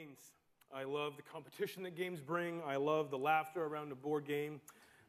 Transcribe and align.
games. 0.00 0.32
I 0.74 0.84
love 0.84 1.16
the 1.16 1.22
competition 1.22 1.82
that 1.82 1.94
games 1.94 2.20
bring. 2.20 2.62
I 2.66 2.76
love 2.76 3.10
the 3.10 3.18
laughter 3.18 3.64
around 3.64 3.92
a 3.92 3.94
board 3.94 4.24
game. 4.24 4.60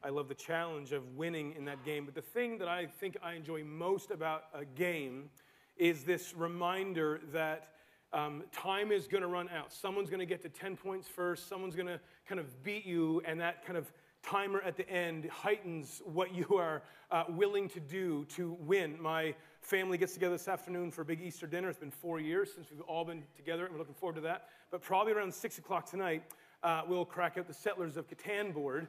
I 0.04 0.10
love 0.10 0.28
the 0.28 0.34
challenge 0.34 0.92
of 0.92 1.16
winning 1.16 1.54
in 1.56 1.64
that 1.64 1.82
game. 1.82 2.04
But 2.04 2.14
the 2.14 2.20
thing 2.20 2.58
that 2.58 2.68
I 2.68 2.86
think 2.86 3.16
I 3.22 3.32
enjoy 3.32 3.64
most 3.64 4.10
about 4.10 4.44
a 4.52 4.66
game 4.66 5.30
is 5.78 6.04
this 6.04 6.34
reminder 6.34 7.20
that 7.32 7.68
um, 8.12 8.42
time 8.52 8.92
is 8.92 9.06
going 9.06 9.22
to 9.22 9.28
run 9.28 9.48
out. 9.48 9.72
Someone's 9.72 10.10
going 10.10 10.20
to 10.20 10.26
get 10.26 10.42
to 10.42 10.50
10 10.50 10.76
points 10.76 11.08
first, 11.08 11.48
someone's 11.48 11.74
going 11.74 11.86
to 11.86 12.00
kind 12.28 12.38
of 12.38 12.62
beat 12.62 12.84
you, 12.84 13.22
and 13.24 13.40
that 13.40 13.64
kind 13.64 13.78
of 13.78 13.90
timer 14.22 14.60
at 14.60 14.76
the 14.76 14.86
end 14.90 15.24
heightens 15.30 16.02
what 16.04 16.34
you 16.34 16.56
are 16.56 16.82
uh, 17.10 17.24
willing 17.30 17.68
to 17.70 17.80
do 17.80 18.26
to 18.36 18.58
win. 18.60 19.00
My 19.00 19.34
family 19.62 19.96
gets 19.96 20.12
together 20.12 20.34
this 20.34 20.48
afternoon 20.48 20.90
for 20.90 21.02
a 21.02 21.04
big 21.04 21.20
Easter 21.22 21.46
dinner. 21.46 21.68
It's 21.68 21.78
been 21.78 21.90
four 21.90 22.20
years 22.20 22.50
since 22.54 22.68
we've 22.70 22.80
all 22.82 23.04
been 23.04 23.22
together, 23.36 23.64
and 23.64 23.72
we're 23.72 23.78
looking 23.78 23.94
forward 23.94 24.16
to 24.16 24.20
that. 24.22 24.48
But 24.70 24.82
probably 24.82 25.12
around 25.12 25.32
6 25.32 25.58
o'clock 25.58 25.88
tonight, 25.88 26.24
uh, 26.62 26.82
we'll 26.86 27.04
crack 27.04 27.38
out 27.38 27.46
the 27.46 27.54
Settlers 27.54 27.96
of 27.96 28.06
Catan 28.08 28.52
board. 28.52 28.88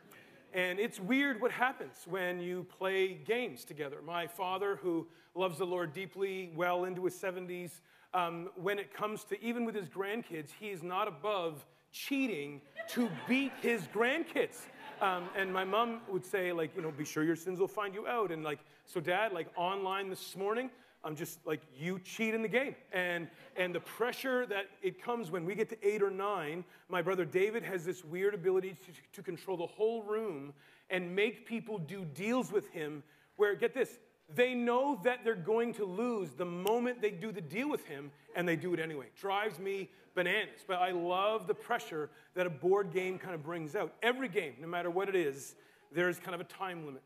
And 0.54 0.80
it's 0.80 1.00
weird 1.00 1.42
what 1.42 1.52
happens 1.52 2.06
when 2.08 2.40
you 2.40 2.66
play 2.78 3.14
games 3.14 3.66
together. 3.66 3.98
My 4.06 4.28
father, 4.28 4.76
who 4.76 5.08
loves 5.36 5.58
the 5.58 5.66
Lord 5.66 5.94
deeply, 5.94 6.52
well 6.56 6.86
into 6.86 7.06
his 7.06 7.16
70s, 7.16 7.82
um, 8.14 8.50
when 8.56 8.78
it 8.78 8.94
comes 8.94 9.24
to 9.26 9.44
even 9.44 9.66
with 9.66 9.76
his 9.76 9.90
grandkids, 9.90 10.50
he 10.60 10.70
is 10.70 10.84
not 10.84 11.08
above 11.08 11.66
cheating 11.92 12.62
to 12.90 13.10
beat 13.28 13.52
his 13.62 13.84
grandkids. 13.88 14.62
Um, 15.02 15.30
and 15.36 15.52
my 15.52 15.64
mom 15.64 16.02
would 16.08 16.26
say, 16.26 16.52
like, 16.52 16.76
you 16.76 16.82
know, 16.82 16.92
be 16.92 17.06
sure 17.06 17.24
your 17.24 17.36
sins 17.36 17.60
will 17.60 17.68
find 17.68 17.94
you 17.94 18.08
out. 18.08 18.32
And 18.32 18.44
like, 18.44 18.60
so 18.86 19.00
dad, 19.00 19.34
like 19.34 19.48
online 19.56 20.10
this 20.10 20.36
morning, 20.36 20.70
I'm 21.06 21.16
just 21.16 21.40
like, 21.46 21.62
you 21.78 22.00
cheat 22.00 22.34
in 22.34 22.42
the 22.42 22.48
game. 22.48 22.76
And, 22.94 23.28
and 23.58 23.76
the 23.76 23.82
pressure 23.82 24.46
that 24.46 24.68
it 24.82 25.04
comes 25.04 25.32
when 25.32 25.46
we 25.46 25.54
get 25.54 25.70
to 25.70 25.88
eight 25.88 26.02
or 26.02 26.10
nine, 26.12 26.64
my 26.88 27.02
brother 27.02 27.26
David 27.26 27.64
has 27.64 27.84
this 27.84 28.06
weird 28.06 28.34
ability 28.34 28.78
to, 28.86 28.92
to 29.14 29.22
control 29.22 29.58
the 29.58 29.68
whole 29.68 30.04
room 30.04 30.54
and 30.90 31.14
make 31.14 31.46
people 31.46 31.78
do 31.78 32.06
deals 32.06 32.52
with 32.52 32.70
him 32.70 33.04
where, 33.36 33.56
get 33.56 33.74
this, 33.74 34.00
they 34.34 34.54
know 34.54 35.00
that 35.04 35.20
they're 35.24 35.36
going 35.36 35.74
to 35.74 35.86
lose 35.86 36.30
the 36.32 36.46
moment 36.46 37.02
they 37.02 37.12
do 37.12 37.32
the 37.32 37.42
deal 37.42 37.70
with 37.70 37.86
him, 37.86 38.12
and 38.36 38.48
they 38.48 38.56
do 38.56 38.74
it 38.74 38.80
anyway. 38.80 39.08
Drives 39.20 39.60
me 39.60 39.90
bananas. 40.16 40.62
But 40.66 40.80
I 40.80 40.92
love 40.92 41.48
the 41.48 41.54
pressure 41.54 42.10
that 42.36 42.48
a 42.48 42.50
board 42.50 42.94
game 42.94 43.20
kind 43.20 43.36
of 43.36 43.44
brings 43.44 43.76
out. 43.76 43.94
Every 44.02 44.30
game, 44.30 44.54
no 44.62 44.68
matter 44.68 44.90
what 44.90 45.10
it 45.10 45.16
is, 45.16 45.56
there's 45.92 46.20
kind 46.20 46.36
of 46.36 46.42
a 46.42 46.46
time 46.46 46.86
limit. 46.86 47.02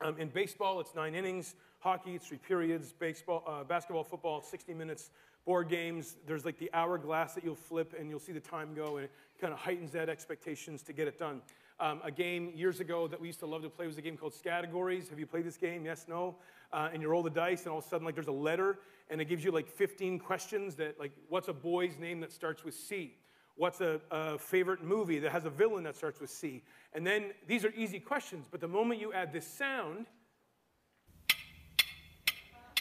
Um, 0.00 0.16
in 0.18 0.28
baseball, 0.28 0.78
it's 0.80 0.94
nine 0.94 1.14
innings. 1.14 1.56
Hockey, 1.80 2.14
it's 2.14 2.26
three 2.26 2.38
periods. 2.38 2.92
Baseball, 2.92 3.42
uh, 3.46 3.64
basketball, 3.64 4.04
football, 4.04 4.42
60 4.42 4.72
minutes. 4.74 5.10
Board 5.44 5.68
games, 5.68 6.16
there's 6.26 6.44
like 6.44 6.58
the 6.58 6.70
hourglass 6.72 7.34
that 7.34 7.42
you'll 7.42 7.54
flip, 7.54 7.94
and 7.98 8.08
you'll 8.10 8.20
see 8.20 8.32
the 8.32 8.40
time 8.40 8.74
go, 8.74 8.96
and 8.96 9.04
it 9.06 9.10
kind 9.40 9.52
of 9.52 9.58
heightens 9.58 9.90
that 9.92 10.08
expectations 10.08 10.82
to 10.82 10.92
get 10.92 11.08
it 11.08 11.18
done. 11.18 11.40
Um, 11.80 12.00
a 12.04 12.10
game 12.10 12.52
years 12.54 12.80
ago 12.80 13.08
that 13.08 13.20
we 13.20 13.28
used 13.28 13.40
to 13.40 13.46
love 13.46 13.62
to 13.62 13.70
play 13.70 13.86
was 13.86 13.98
a 13.98 14.02
game 14.02 14.16
called 14.16 14.34
Scattergories. 14.34 15.08
Have 15.08 15.18
you 15.18 15.26
played 15.26 15.44
this 15.44 15.56
game? 15.56 15.84
Yes, 15.84 16.06
no? 16.08 16.36
Uh, 16.72 16.90
and 16.92 17.00
you 17.00 17.08
roll 17.08 17.22
the 17.22 17.30
dice, 17.30 17.62
and 17.62 17.72
all 17.72 17.78
of 17.78 17.84
a 17.84 17.88
sudden, 17.88 18.04
like, 18.04 18.14
there's 18.14 18.28
a 18.28 18.32
letter, 18.32 18.78
and 19.10 19.20
it 19.20 19.24
gives 19.24 19.42
you 19.42 19.50
like 19.50 19.68
15 19.68 20.18
questions 20.18 20.74
that, 20.76 21.00
like, 21.00 21.12
what's 21.28 21.48
a 21.48 21.52
boy's 21.52 21.98
name 21.98 22.20
that 22.20 22.32
starts 22.32 22.62
with 22.62 22.74
C? 22.74 23.14
What's 23.58 23.80
a, 23.80 24.00
a 24.12 24.38
favorite 24.38 24.84
movie 24.84 25.18
that 25.18 25.32
has 25.32 25.44
a 25.44 25.50
villain 25.50 25.82
that 25.82 25.96
starts 25.96 26.20
with 26.20 26.30
C? 26.30 26.62
And 26.92 27.04
then 27.04 27.32
these 27.48 27.64
are 27.64 27.72
easy 27.76 27.98
questions, 27.98 28.46
but 28.48 28.60
the 28.60 28.68
moment 28.68 29.00
you 29.00 29.12
add 29.12 29.32
this 29.32 29.44
sound, 29.44 30.06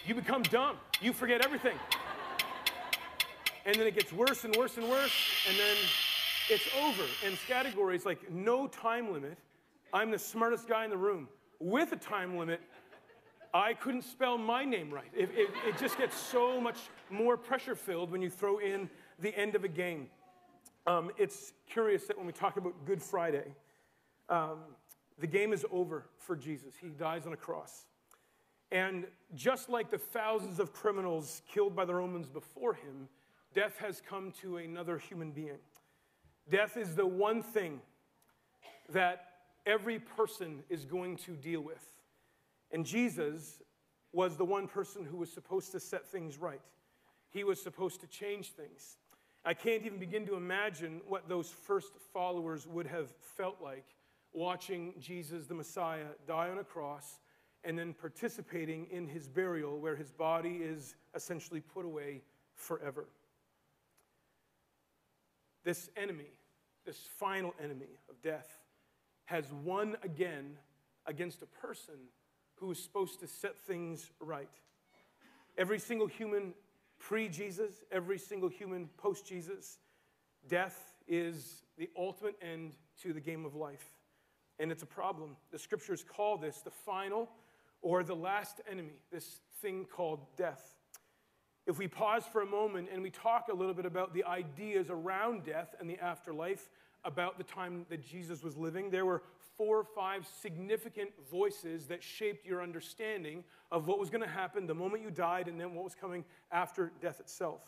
you 0.05 0.14
become 0.14 0.44
dumb. 0.44 0.78
You 1.02 1.14
forget 1.14 1.44
everything. 1.44 1.75
And 3.66 3.75
then 3.75 3.88
it 3.88 3.95
gets 3.95 4.14
worse 4.14 4.44
and 4.44 4.55
worse 4.55 4.78
and 4.78 4.88
worse, 4.88 5.11
and 5.50 5.58
then 5.58 5.75
it's 6.48 6.70
over. 6.80 7.03
And 7.25 7.36
Scattergories 7.36 8.05
like 8.05 8.31
no 8.31 8.67
time 8.67 9.11
limit. 9.11 9.39
I'm 9.92 10.11
the 10.11 10.20
smartest 10.20 10.67
guy 10.67 10.83
in 10.83 10.92
the 10.92 10.98
room. 10.98 11.28
With 11.59 11.92
a 11.92 11.95
time 11.95 12.38
limit, 12.38 12.61
I 13.52 13.73
couldn't 13.73 14.04
spell 14.04 14.37
my 14.37 14.64
name 14.64 14.92
right. 14.93 15.10
It, 15.11 15.32
it, 15.33 15.49
it 15.66 15.77
just 15.80 15.98
gets 15.98 16.16
so 16.16 16.61
much 16.61 16.77
more 17.10 17.36
pressure 17.36 17.73
filled 17.73 18.11
when 18.11 18.21
you 18.21 18.30
throw 18.30 18.60
in 18.60 18.92
the 19.20 19.36
end 19.36 19.55
of 19.55 19.64
a 19.64 19.67
game. 19.67 20.10
Um, 20.87 21.11
it's 21.17 21.52
curious 21.70 22.05
that 22.05 22.17
when 22.17 22.25
we 22.25 22.31
talk 22.31 22.55
about 22.55 22.73
Good 22.86 23.03
Friday, 23.03 23.53
um, 24.30 24.59
the 25.20 25.27
game 25.27 25.52
is 25.52 25.65
over 25.70 26.05
for 26.17 26.36
Jesus. 26.37 26.75
He 26.80 26.87
dies 26.87 27.27
on 27.27 27.33
a 27.33 27.37
cross. 27.37 27.87
And 28.71 29.05
just 29.36 29.70
like 29.70 29.92
the 29.92 29.98
thousands 29.98 30.59
of 30.61 30.71
criminals 30.71 31.42
killed 31.52 31.75
by 31.75 31.83
the 31.83 31.93
Romans 31.93 32.30
before 32.30 32.73
him, 32.73 33.09
death 33.53 33.77
has 33.80 34.02
come 34.02 34.31
to 34.42 34.58
another 34.58 34.98
human 34.98 35.31
being. 35.31 35.59
Death 36.49 36.77
is 36.77 36.95
the 36.95 37.05
one 37.05 37.43
thing 37.43 37.81
that 38.89 39.25
every 39.65 39.99
person 39.99 40.64
is 40.69 40.86
going 40.86 41.17
to 41.17 41.31
deal 41.31 41.59
with. 41.59 41.83
And 42.71 42.86
Jesus 42.86 43.61
was 44.14 44.37
the 44.37 44.45
one 44.45 44.67
person 44.67 45.04
who 45.04 45.17
was 45.17 45.31
supposed 45.31 45.73
to 45.73 45.81
set 45.81 46.08
things 46.08 46.37
right. 46.37 46.61
He 47.30 47.43
was 47.43 47.61
supposed 47.61 47.99
to 48.02 48.08
change 48.08 48.52
things. 48.52 48.98
I 49.45 49.53
can't 49.53 49.86
even 49.86 49.99
begin 49.99 50.25
to 50.27 50.36
imagine 50.36 51.02
what 51.08 51.30
those 51.30 51.49
first 51.49 51.93
followers 52.14 52.67
would 52.67 52.87
have 52.87 53.14
felt 53.21 53.58
like 53.61 53.86
watching 54.33 54.93
Jesus, 54.99 55.48
the 55.48 55.53
Messiah, 55.53 56.08
die 56.27 56.49
on 56.49 56.58
a 56.58 56.64
cross 56.64 57.20
and 57.64 57.77
then 57.77 57.93
participating 57.93 58.87
in 58.92 59.08
his 59.08 59.27
burial 59.27 59.80
where 59.80 59.95
his 59.95 60.11
body 60.11 60.58
is 60.58 60.95
essentially 61.15 61.59
put 61.59 61.86
away 61.86 62.21
forever. 62.53 63.08
This 65.64 65.89
enemy, 65.98 66.31
this 66.86 66.98
final 67.17 67.54
enemy 67.61 67.99
of 68.09 68.21
death, 68.21 68.59
has 69.25 69.52
won 69.52 69.98
again 70.04 70.58
against 71.05 71.42
a 71.42 71.45
person 71.45 71.95
who 72.55 72.71
is 72.71 72.81
supposed 72.81 73.19
to 73.19 73.27
set 73.27 73.58
things 73.58 74.11
right. 74.19 74.49
Every 75.58 75.80
single 75.80 76.08
human 76.08 76.54
pre 76.99 77.30
Jesus, 77.30 77.83
every 77.91 78.17
single 78.17 78.49
human 78.49 78.89
post 78.97 79.25
Jesus, 79.25 79.77
death 80.47 80.93
is 81.08 81.63
the 81.77 81.89
ultimate 81.97 82.35
end 82.41 82.73
to 83.02 83.13
the 83.13 83.19
game 83.19 83.45
of 83.45 83.55
life. 83.55 83.85
And 84.59 84.71
it's 84.71 84.83
a 84.83 84.87
problem. 84.87 85.36
The 85.52 85.59
scriptures 85.59 86.03
call 86.03 86.37
this 86.37 86.61
the 86.61 86.71
final 86.71 87.30
or 87.81 88.03
the 88.03 88.15
last 88.15 88.61
enemy, 88.69 88.93
this 89.11 89.39
thing 89.61 89.86
called 89.86 90.19
death. 90.36 90.75
If 91.67 91.77
we 91.77 91.87
pause 91.87 92.23
for 92.31 92.41
a 92.41 92.45
moment 92.45 92.89
and 92.91 93.03
we 93.03 93.09
talk 93.09 93.49
a 93.52 93.53
little 93.53 93.73
bit 93.73 93.86
about 93.86 94.13
the 94.13 94.23
ideas 94.23 94.89
around 94.89 95.43
death 95.43 95.75
and 95.80 95.89
the 95.89 95.99
afterlife, 95.99 96.69
about 97.03 97.37
the 97.37 97.43
time 97.43 97.86
that 97.89 98.05
Jesus 98.05 98.43
was 98.43 98.57
living, 98.57 98.89
there 98.89 99.05
were 99.05 99.21
four 99.57 99.77
or 99.77 99.83
five 99.83 100.27
significant 100.41 101.09
voices 101.29 101.87
that 101.87 102.03
shaped 102.03 102.45
your 102.45 102.61
understanding 102.61 103.43
of 103.71 103.87
what 103.87 103.99
was 103.99 104.09
going 104.09 104.21
to 104.21 104.29
happen 104.29 104.67
the 104.67 104.75
moment 104.75 105.03
you 105.03 105.09
died 105.09 105.47
and 105.47 105.59
then 105.59 105.73
what 105.73 105.83
was 105.83 105.95
coming 105.95 106.23
after 106.51 106.91
death 107.01 107.19
itself. 107.19 107.61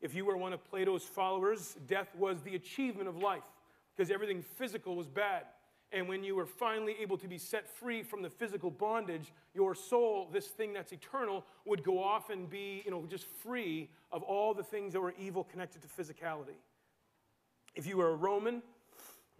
If 0.00 0.14
you 0.14 0.24
were 0.24 0.36
one 0.36 0.52
of 0.52 0.64
Plato's 0.64 1.02
followers, 1.02 1.76
death 1.86 2.14
was 2.16 2.40
the 2.42 2.54
achievement 2.54 3.08
of 3.08 3.16
life 3.16 3.42
because 3.96 4.10
everything 4.10 4.42
physical 4.42 4.94
was 4.94 5.08
bad. 5.08 5.44
And 5.90 6.06
when 6.06 6.22
you 6.22 6.36
were 6.36 6.46
finally 6.46 6.94
able 7.00 7.16
to 7.16 7.26
be 7.26 7.38
set 7.38 7.66
free 7.66 8.02
from 8.02 8.22
the 8.22 8.28
physical 8.28 8.70
bondage, 8.70 9.32
your 9.54 9.74
soul, 9.74 10.28
this 10.30 10.46
thing 10.46 10.72
that's 10.72 10.92
eternal, 10.92 11.44
would 11.64 11.82
go 11.82 12.02
off 12.02 12.30
and 12.30 12.48
be, 12.48 12.82
you 12.84 12.90
know, 12.90 13.04
just 13.08 13.26
free 13.26 13.88
of 14.12 14.22
all 14.22 14.52
the 14.52 14.62
things 14.62 14.92
that 14.92 15.00
were 15.00 15.14
evil 15.18 15.44
connected 15.44 15.80
to 15.82 15.88
physicality. 15.88 16.58
If 17.74 17.86
you 17.86 17.96
were 17.96 18.10
a 18.10 18.14
Roman, 18.14 18.62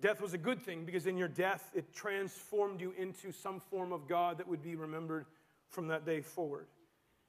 death 0.00 0.20
was 0.20 0.34
a 0.34 0.38
good 0.38 0.60
thing 0.60 0.84
because 0.84 1.06
in 1.06 1.16
your 1.16 1.28
death, 1.28 1.70
it 1.74 1.92
transformed 1.94 2.80
you 2.80 2.92
into 2.98 3.32
some 3.32 3.60
form 3.60 3.92
of 3.92 4.08
God 4.08 4.38
that 4.38 4.48
would 4.48 4.62
be 4.62 4.76
remembered 4.76 5.26
from 5.68 5.88
that 5.88 6.04
day 6.06 6.20
forward. 6.20 6.66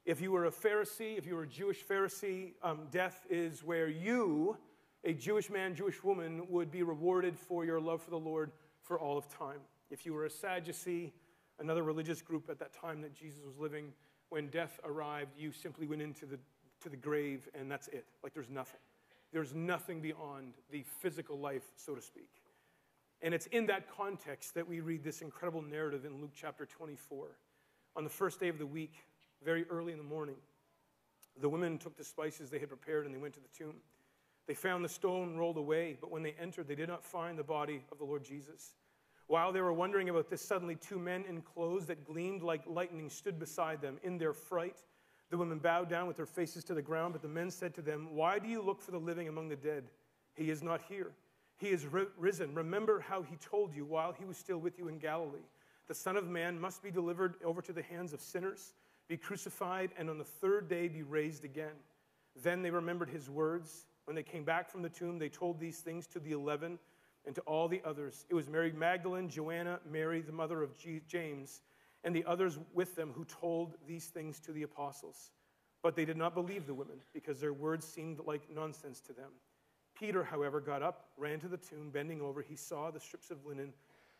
If 0.05 0.21
you 0.21 0.31
were 0.31 0.45
a 0.45 0.51
Pharisee, 0.51 1.17
if 1.17 1.25
you 1.25 1.35
were 1.35 1.43
a 1.43 1.47
Jewish 1.47 1.85
Pharisee, 1.85 2.53
um, 2.63 2.87
death 2.91 3.25
is 3.29 3.63
where 3.63 3.89
you, 3.89 4.57
a 5.03 5.13
Jewish 5.13 5.49
man, 5.49 5.75
Jewish 5.75 6.03
woman, 6.03 6.43
would 6.49 6.71
be 6.71 6.83
rewarded 6.83 7.37
for 7.37 7.65
your 7.65 7.79
love 7.79 8.01
for 8.01 8.09
the 8.09 8.19
Lord 8.19 8.51
for 8.81 8.99
all 8.99 9.17
of 9.17 9.27
time. 9.29 9.59
If 9.91 10.05
you 10.05 10.13
were 10.13 10.25
a 10.25 10.29
Sadducee, 10.29 11.13
another 11.59 11.83
religious 11.83 12.21
group 12.21 12.49
at 12.49 12.59
that 12.59 12.73
time 12.73 13.01
that 13.01 13.13
Jesus 13.13 13.39
was 13.45 13.57
living, 13.57 13.91
when 14.29 14.47
death 14.47 14.79
arrived, 14.83 15.31
you 15.37 15.51
simply 15.51 15.85
went 15.85 16.01
into 16.01 16.25
the, 16.25 16.39
to 16.81 16.89
the 16.89 16.97
grave 16.97 17.47
and 17.53 17.69
that's 17.69 17.87
it. 17.89 18.05
Like 18.23 18.33
there's 18.33 18.49
nothing. 18.49 18.79
There's 19.31 19.53
nothing 19.53 20.01
beyond 20.01 20.53
the 20.71 20.83
physical 21.01 21.37
life, 21.37 21.63
so 21.75 21.93
to 21.93 22.01
speak. 22.01 22.38
And 23.21 23.33
it's 23.33 23.47
in 23.47 23.65
that 23.67 23.89
context 23.95 24.53
that 24.55 24.67
we 24.67 24.79
read 24.79 25.03
this 25.03 25.21
incredible 25.21 25.61
narrative 25.61 26.05
in 26.05 26.21
Luke 26.21 26.31
chapter 26.33 26.65
24. 26.65 27.27
On 27.95 28.03
the 28.03 28.09
first 28.09 28.39
day 28.39 28.47
of 28.47 28.57
the 28.57 28.65
week, 28.65 29.05
very 29.43 29.65
early 29.69 29.91
in 29.91 29.97
the 29.97 30.03
morning, 30.03 30.35
the 31.41 31.49
women 31.49 31.77
took 31.77 31.97
the 31.97 32.03
spices 32.03 32.49
they 32.49 32.59
had 32.59 32.69
prepared 32.69 33.05
and 33.05 33.13
they 33.13 33.19
went 33.19 33.33
to 33.33 33.39
the 33.39 33.47
tomb. 33.57 33.75
They 34.47 34.53
found 34.53 34.83
the 34.83 34.89
stone 34.89 35.37
rolled 35.37 35.57
away, 35.57 35.97
but 35.99 36.11
when 36.11 36.23
they 36.23 36.33
entered, 36.39 36.67
they 36.67 36.75
did 36.75 36.89
not 36.89 37.03
find 37.03 37.37
the 37.37 37.43
body 37.43 37.83
of 37.91 37.97
the 37.97 38.03
Lord 38.03 38.23
Jesus. 38.23 38.75
While 39.27 39.51
they 39.51 39.61
were 39.61 39.73
wondering 39.73 40.09
about 40.09 40.29
this, 40.29 40.41
suddenly 40.41 40.75
two 40.75 40.97
men 40.97 41.23
in 41.29 41.41
clothes 41.41 41.85
that 41.85 42.03
gleamed 42.03 42.41
like 42.41 42.63
lightning 42.65 43.09
stood 43.09 43.37
beside 43.37 43.79
them. 43.79 43.99
In 44.01 44.17
their 44.17 44.33
fright, 44.33 44.77
the 45.29 45.37
women 45.37 45.59
bowed 45.59 45.87
down 45.87 46.07
with 46.07 46.17
their 46.17 46.25
faces 46.25 46.63
to 46.63 46.73
the 46.73 46.81
ground, 46.81 47.13
but 47.13 47.21
the 47.21 47.27
men 47.27 47.51
said 47.51 47.75
to 47.75 47.81
them, 47.83 48.15
Why 48.15 48.39
do 48.39 48.47
you 48.47 48.61
look 48.61 48.81
for 48.81 48.89
the 48.89 48.97
living 48.97 49.27
among 49.27 49.49
the 49.49 49.55
dead? 49.55 49.83
He 50.33 50.49
is 50.49 50.63
not 50.63 50.81
here. 50.89 51.11
He 51.59 51.67
is 51.67 51.85
risen. 52.17 52.55
Remember 52.55 53.01
how 53.01 53.21
he 53.21 53.35
told 53.35 53.75
you 53.75 53.85
while 53.85 54.13
he 54.13 54.25
was 54.25 54.37
still 54.37 54.59
with 54.59 54.79
you 54.79 54.87
in 54.87 54.97
Galilee. 54.97 55.45
The 55.87 55.93
Son 55.93 56.15
of 56.15 56.27
Man 56.27 56.59
must 56.59 56.81
be 56.81 56.89
delivered 56.89 57.35
over 57.43 57.61
to 57.61 57.73
the 57.73 57.83
hands 57.83 58.13
of 58.13 58.21
sinners, 58.21 58.73
be 59.09 59.17
crucified, 59.17 59.91
and 59.97 60.09
on 60.09 60.17
the 60.17 60.23
third 60.23 60.69
day 60.69 60.87
be 60.87 61.03
raised 61.03 61.43
again. 61.43 61.75
Then 62.43 62.61
they 62.61 62.71
remembered 62.71 63.09
his 63.09 63.29
words. 63.29 63.87
When 64.05 64.15
they 64.15 64.23
came 64.23 64.45
back 64.45 64.69
from 64.69 64.81
the 64.81 64.89
tomb, 64.89 65.19
they 65.19 65.27
told 65.27 65.59
these 65.59 65.79
things 65.79 66.07
to 66.07 66.19
the 66.19 66.31
eleven 66.31 66.79
and 67.25 67.35
to 67.35 67.41
all 67.41 67.67
the 67.67 67.81
others. 67.83 68.25
It 68.29 68.35
was 68.35 68.47
Mary 68.47 68.71
Magdalene, 68.71 69.27
Joanna, 69.27 69.79
Mary, 69.91 70.21
the 70.21 70.31
mother 70.31 70.63
of 70.63 70.71
James, 71.07 71.61
and 72.05 72.15
the 72.15 72.23
others 72.25 72.57
with 72.73 72.95
them 72.95 73.11
who 73.13 73.25
told 73.25 73.73
these 73.85 74.05
things 74.05 74.39
to 74.39 74.53
the 74.53 74.63
apostles. 74.63 75.31
But 75.83 75.95
they 75.95 76.05
did 76.05 76.17
not 76.17 76.33
believe 76.33 76.65
the 76.65 76.73
women 76.73 77.01
because 77.13 77.41
their 77.41 77.53
words 77.53 77.85
seemed 77.85 78.21
like 78.25 78.43
nonsense 78.49 79.01
to 79.01 79.13
them. 79.13 79.31
Peter, 79.99 80.23
however, 80.23 80.61
got 80.61 80.81
up, 80.81 81.07
ran 81.17 81.39
to 81.41 81.47
the 81.47 81.57
tomb, 81.57 81.89
bending 81.91 82.21
over. 82.21 82.41
He 82.41 82.55
saw 82.55 82.89
the 82.89 82.99
strips 82.99 83.31
of 83.31 83.45
linen 83.45 83.73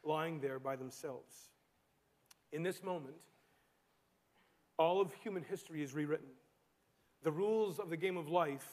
lying 0.03 0.41
there 0.41 0.59
by 0.59 0.75
themselves. 0.75 1.49
In 2.51 2.63
this 2.63 2.83
moment, 2.83 3.21
all 4.77 4.99
of 4.99 5.13
human 5.13 5.43
history 5.43 5.81
is 5.81 5.93
rewritten. 5.93 6.29
The 7.23 7.31
rules 7.31 7.79
of 7.79 7.89
the 7.89 7.97
game 7.97 8.17
of 8.17 8.29
life 8.29 8.67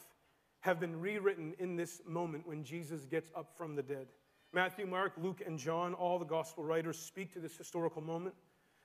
have 0.61 0.79
been 0.79 0.99
rewritten 0.99 1.53
in 1.59 1.75
this 1.75 2.01
moment 2.05 2.47
when 2.47 2.63
Jesus 2.63 3.05
gets 3.05 3.31
up 3.35 3.55
from 3.55 3.75
the 3.75 3.83
dead. 3.83 4.07
Matthew, 4.53 4.85
Mark, 4.85 5.13
Luke, 5.21 5.41
and 5.45 5.59
John, 5.59 5.93
all 5.93 6.17
the 6.17 6.25
gospel 6.25 6.63
writers 6.63 6.97
speak 6.97 7.31
to 7.33 7.39
this 7.39 7.55
historical 7.55 8.01
moment, 8.01 8.35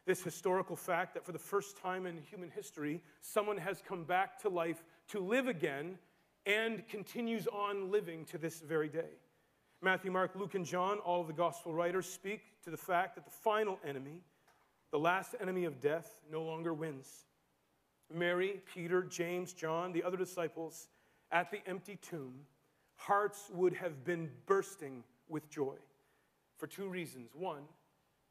this 0.04 0.22
historical 0.22 0.76
fact 0.76 1.14
that 1.14 1.24
for 1.24 1.32
the 1.32 1.38
first 1.38 1.76
time 1.76 2.06
in 2.06 2.18
human 2.18 2.50
history, 2.50 3.02
someone 3.20 3.56
has 3.56 3.82
come 3.86 4.04
back 4.04 4.40
to 4.42 4.48
life 4.48 4.82
to 5.08 5.20
live 5.20 5.48
again 5.48 5.98
and 6.46 6.86
continues 6.88 7.46
on 7.46 7.90
living 7.90 8.24
to 8.26 8.38
this 8.38 8.60
very 8.60 8.88
day. 8.88 9.10
Matthew, 9.80 10.10
Mark, 10.10 10.32
Luke, 10.36 10.54
and 10.54 10.64
John, 10.64 10.98
all 10.98 11.20
of 11.20 11.26
the 11.26 11.32
gospel 11.32 11.74
writers 11.74 12.06
speak 12.06 12.40
to 12.64 12.70
the 12.70 12.76
fact 12.76 13.16
that 13.16 13.24
the 13.24 13.30
final 13.30 13.78
enemy, 13.84 14.22
the 14.90 14.98
last 14.98 15.34
enemy 15.40 15.64
of 15.64 15.80
death, 15.80 16.20
no 16.30 16.42
longer 16.42 16.72
wins. 16.72 17.26
Mary, 18.12 18.60
Peter, 18.74 19.02
James, 19.02 19.52
John, 19.52 19.92
the 19.92 20.02
other 20.02 20.16
disciples 20.16 20.88
at 21.30 21.50
the 21.50 21.58
empty 21.66 21.96
tomb, 21.96 22.34
hearts 22.94 23.50
would 23.52 23.72
have 23.72 24.04
been 24.04 24.30
bursting 24.46 25.02
with 25.28 25.48
joy 25.50 25.76
for 26.58 26.66
two 26.66 26.88
reasons. 26.88 27.30
One, 27.34 27.62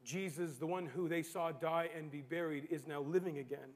Jesus, 0.04 0.56
the 0.56 0.66
one 0.66 0.86
who 0.86 1.08
they 1.08 1.22
saw 1.22 1.52
die 1.52 1.90
and 1.96 2.10
be 2.10 2.22
buried, 2.22 2.68
is 2.70 2.86
now 2.86 3.02
living 3.02 3.38
again. 3.38 3.74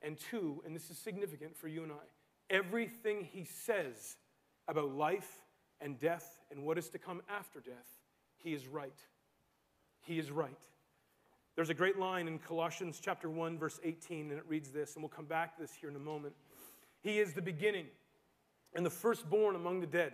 And 0.00 0.18
two, 0.18 0.62
and 0.64 0.74
this 0.74 0.90
is 0.90 0.98
significant 0.98 1.56
for 1.56 1.68
you 1.68 1.82
and 1.82 1.92
I, 1.92 2.06
everything 2.50 3.24
he 3.24 3.44
says 3.44 4.16
about 4.68 4.94
life 4.94 5.42
and 5.80 5.98
death 5.98 6.40
and 6.50 6.64
what 6.64 6.78
is 6.78 6.88
to 6.90 6.98
come 6.98 7.22
after 7.28 7.60
death, 7.60 8.00
he 8.36 8.54
is 8.54 8.66
right. 8.66 8.98
He 10.02 10.18
is 10.18 10.30
right. 10.30 10.56
There's 11.56 11.70
a 11.70 11.74
great 11.74 11.98
line 11.98 12.26
in 12.26 12.38
Colossians 12.38 13.00
chapter 13.02 13.30
1 13.30 13.58
verse 13.58 13.78
18 13.84 14.30
and 14.30 14.38
it 14.38 14.44
reads 14.48 14.70
this 14.70 14.94
and 14.94 15.02
we'll 15.02 15.10
come 15.10 15.24
back 15.24 15.56
to 15.56 15.62
this 15.62 15.72
here 15.72 15.88
in 15.88 15.96
a 15.96 16.00
moment. 16.00 16.34
He 17.00 17.18
is 17.18 17.32
the 17.32 17.42
beginning 17.42 17.86
and 18.74 18.84
the 18.84 18.90
firstborn 18.90 19.54
among 19.54 19.80
the 19.80 19.86
dead. 19.86 20.12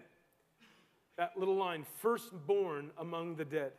That 1.17 1.33
little 1.37 1.57
line, 1.57 1.85
firstborn 2.01 2.91
among 2.99 3.37
the 3.37 3.45
dead. 3.45 3.73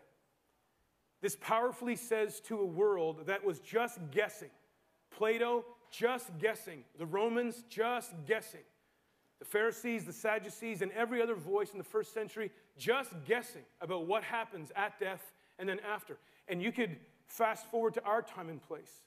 This 1.22 1.36
powerfully 1.40 1.96
says 1.96 2.40
to 2.42 2.60
a 2.60 2.66
world 2.66 3.28
that 3.28 3.44
was 3.44 3.60
just 3.60 4.00
guessing. 4.12 4.50
Plato 5.12 5.66
just 5.92 6.38
guessing. 6.40 6.84
The 6.98 7.06
Romans 7.06 7.64
just 7.70 8.14
guessing. 8.26 8.62
The 9.40 9.46
Pharisees, 9.46 10.06
the 10.06 10.14
Sadducees, 10.14 10.82
and 10.82 10.92
every 10.92 11.22
other 11.22 11.36
voice 11.36 11.72
in 11.72 11.78
the 11.78 11.84
first 11.84 12.14
century 12.14 12.52
just 12.78 13.12
guessing 13.26 13.64
about 13.82 14.06
what 14.06 14.24
happens 14.24 14.72
at 14.76 15.00
death 15.00 15.32
and 15.60 15.68
then 15.68 15.80
after. 15.80 16.18
And 16.48 16.62
you 16.62 16.72
could 16.72 16.98
fast 17.28 17.66
forward 17.72 17.94
to 17.96 18.04
our 18.04 18.22
time 18.22 18.50
and 18.50 18.62
place. 18.62 19.02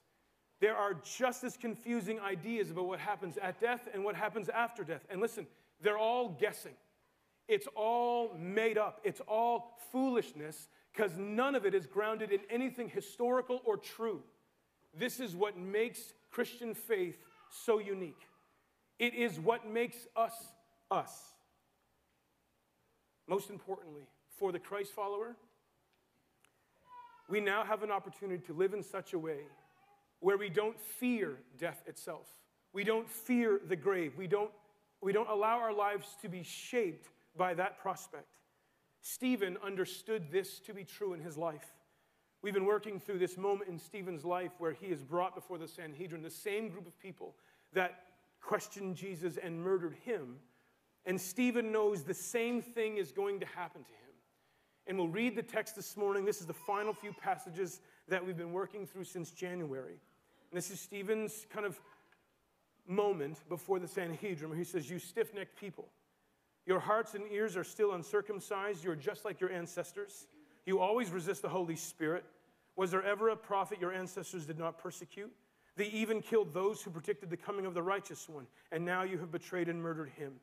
There 0.59 0.75
are 0.75 0.95
just 1.17 1.43
as 1.43 1.57
confusing 1.57 2.19
ideas 2.19 2.71
about 2.71 2.87
what 2.87 2.99
happens 2.99 3.37
at 3.37 3.59
death 3.59 3.87
and 3.93 4.03
what 4.03 4.15
happens 4.15 4.49
after 4.49 4.83
death. 4.83 5.05
And 5.09 5.21
listen, 5.21 5.47
they're 5.81 5.97
all 5.97 6.29
guessing. 6.29 6.73
It's 7.47 7.67
all 7.75 8.35
made 8.37 8.77
up. 8.77 9.01
It's 9.03 9.21
all 9.27 9.77
foolishness 9.91 10.69
because 10.93 11.17
none 11.17 11.55
of 11.55 11.65
it 11.65 11.75
is 11.75 11.85
grounded 11.85 12.31
in 12.31 12.39
anything 12.49 12.89
historical 12.89 13.61
or 13.65 13.77
true. 13.77 14.21
This 14.97 15.19
is 15.19 15.35
what 15.35 15.57
makes 15.57 16.13
Christian 16.35 16.73
faith 16.73 17.15
so 17.49 17.79
unique. 17.79 18.27
It 18.99 19.13
is 19.13 19.39
what 19.39 19.65
makes 19.65 19.95
us 20.17 20.33
us. 20.91 21.31
Most 23.25 23.49
importantly, 23.49 24.01
for 24.37 24.51
the 24.51 24.59
Christ 24.59 24.91
follower, 24.91 25.37
we 27.29 27.39
now 27.39 27.63
have 27.63 27.83
an 27.83 27.89
opportunity 27.89 28.43
to 28.47 28.53
live 28.53 28.73
in 28.73 28.83
such 28.83 29.13
a 29.13 29.17
way 29.19 29.47
where 30.19 30.37
we 30.37 30.49
don't 30.49 30.77
fear 30.77 31.37
death 31.57 31.81
itself. 31.87 32.27
We 32.73 32.83
don't 32.83 33.09
fear 33.09 33.61
the 33.65 33.77
grave. 33.77 34.11
We 34.17 34.27
don't, 34.27 34.51
we 35.01 35.13
don't 35.13 35.29
allow 35.29 35.59
our 35.59 35.73
lives 35.73 36.17
to 36.21 36.27
be 36.27 36.43
shaped 36.43 37.07
by 37.37 37.53
that 37.53 37.79
prospect. 37.79 38.27
Stephen 39.01 39.57
understood 39.63 40.25
this 40.33 40.59
to 40.59 40.73
be 40.73 40.83
true 40.83 41.13
in 41.13 41.21
his 41.21 41.37
life. 41.37 41.71
We've 42.45 42.53
been 42.53 42.67
working 42.67 42.99
through 42.99 43.17
this 43.17 43.39
moment 43.39 43.71
in 43.71 43.79
Stephen's 43.79 44.23
life 44.23 44.51
where 44.59 44.71
he 44.71 44.85
is 44.85 45.01
brought 45.01 45.33
before 45.33 45.57
the 45.57 45.67
Sanhedrin, 45.67 46.21
the 46.21 46.29
same 46.29 46.69
group 46.69 46.85
of 46.85 46.95
people 46.99 47.33
that 47.73 48.03
questioned 48.39 48.95
Jesus 48.95 49.37
and 49.41 49.59
murdered 49.59 49.95
him. 50.03 50.35
And 51.07 51.19
Stephen 51.19 51.71
knows 51.71 52.03
the 52.03 52.13
same 52.13 52.61
thing 52.61 52.97
is 52.97 53.11
going 53.11 53.39
to 53.39 53.47
happen 53.47 53.83
to 53.83 53.89
him. 53.89 54.13
And 54.85 54.95
we'll 54.95 55.07
read 55.07 55.35
the 55.35 55.41
text 55.41 55.75
this 55.75 55.97
morning. 55.97 56.23
This 56.23 56.39
is 56.39 56.45
the 56.45 56.53
final 56.53 56.93
few 56.93 57.13
passages 57.13 57.81
that 58.09 58.23
we've 58.23 58.37
been 58.37 58.53
working 58.53 58.85
through 58.85 59.05
since 59.05 59.31
January. 59.31 59.99
And 60.51 60.55
this 60.55 60.69
is 60.69 60.79
Stephen's 60.79 61.47
kind 61.49 61.65
of 61.65 61.79
moment 62.87 63.39
before 63.49 63.79
the 63.79 63.87
Sanhedrin 63.87 64.51
where 64.51 64.59
he 64.59 64.63
says, 64.63 64.87
You 64.87 64.99
stiff 64.99 65.33
necked 65.33 65.59
people, 65.59 65.87
your 66.67 66.79
hearts 66.79 67.15
and 67.15 67.23
ears 67.31 67.57
are 67.57 67.63
still 67.63 67.93
uncircumcised. 67.93 68.83
You're 68.83 68.93
just 68.93 69.25
like 69.25 69.41
your 69.41 69.51
ancestors. 69.51 70.27
You 70.67 70.79
always 70.79 71.09
resist 71.09 71.41
the 71.41 71.49
Holy 71.49 71.75
Spirit. 71.75 72.23
Was 72.75 72.91
there 72.91 73.03
ever 73.03 73.29
a 73.29 73.35
prophet 73.35 73.79
your 73.79 73.93
ancestors 73.93 74.45
did 74.45 74.59
not 74.59 74.77
persecute? 74.77 75.31
They 75.77 75.87
even 75.87 76.21
killed 76.21 76.53
those 76.53 76.81
who 76.81 76.89
predicted 76.89 77.29
the 77.29 77.37
coming 77.37 77.65
of 77.65 77.73
the 77.73 77.83
righteous 77.83 78.29
one, 78.29 78.47
and 78.71 78.85
now 78.85 79.03
you 79.03 79.17
have 79.19 79.31
betrayed 79.31 79.67
and 79.67 79.81
murdered 79.81 80.09
him. 80.09 80.33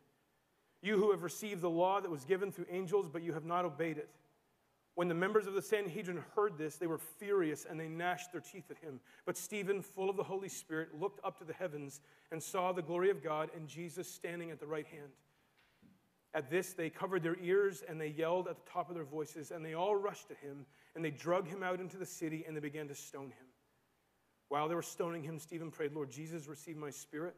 You 0.83 0.97
who 0.99 1.11
have 1.11 1.23
received 1.23 1.63
the 1.63 1.71
law 1.71 2.01
that 2.01 2.11
was 2.11 2.25
given 2.25 2.53
through 2.53 2.67
angels, 2.71 3.09
but 3.09 3.23
you 3.23 3.33
have 3.33 3.45
not 3.45 3.65
obeyed 3.65 3.99
it. 3.99 4.09
When 4.95 5.09
the 5.09 5.15
members 5.15 5.47
of 5.47 5.55
the 5.55 5.63
Sanhedrin 5.63 6.23
heard 6.35 6.59
this, 6.59 6.77
they 6.77 6.87
were 6.87 6.99
furious 6.99 7.67
and 7.69 7.81
they 7.81 7.89
gnashed 7.89 8.31
their 8.31 8.43
teeth 8.43 8.71
at 8.71 8.77
him. 8.79 9.01
But 9.25 9.39
Stephen, 9.39 9.81
full 9.81 10.11
of 10.11 10.17
the 10.17 10.23
Holy 10.23 10.51
Spirit, 10.51 11.01
looked 11.01 11.25
up 11.25 11.39
to 11.39 11.45
the 11.45 11.55
heavens 11.55 12.01
and 12.31 12.43
saw 12.43 12.73
the 12.73 12.83
glory 12.83 13.09
of 13.09 13.23
God 13.23 13.49
and 13.57 13.67
Jesus 13.67 14.07
standing 14.07 14.51
at 14.51 14.61
the 14.61 14.67
right 14.67 14.87
hand. 14.87 15.13
At 16.35 16.51
this, 16.51 16.73
they 16.73 16.89
covered 16.89 17.23
their 17.23 17.37
ears 17.41 17.83
and 17.87 18.01
they 18.01 18.09
yelled 18.09 18.49
at 18.49 18.57
the 18.57 18.71
top 18.71 18.89
of 18.89 18.95
their 18.95 19.05
voices, 19.05 19.51
and 19.51 19.65
they 19.65 19.75
all 19.75 19.95
rushed 19.95 20.31
at 20.31 20.39
him, 20.39 20.65
and 20.95 21.05
they 21.05 21.11
drug 21.11 21.47
him 21.47 21.63
out 21.63 21.81
into 21.81 21.99
the 21.99 22.07
city, 22.07 22.45
and 22.47 22.57
they 22.57 22.61
began 22.61 22.89
to 22.89 22.95
stone 22.95 23.27
him. 23.27 23.47
While 24.49 24.69
they 24.69 24.75
were 24.75 24.83
stoning 24.83 25.23
him, 25.23 25.39
Stephen 25.39 25.71
prayed, 25.71 25.93
Lord 25.93 26.11
Jesus, 26.11 26.47
receive 26.47 26.77
my 26.77 26.91
spirit. 26.91 27.37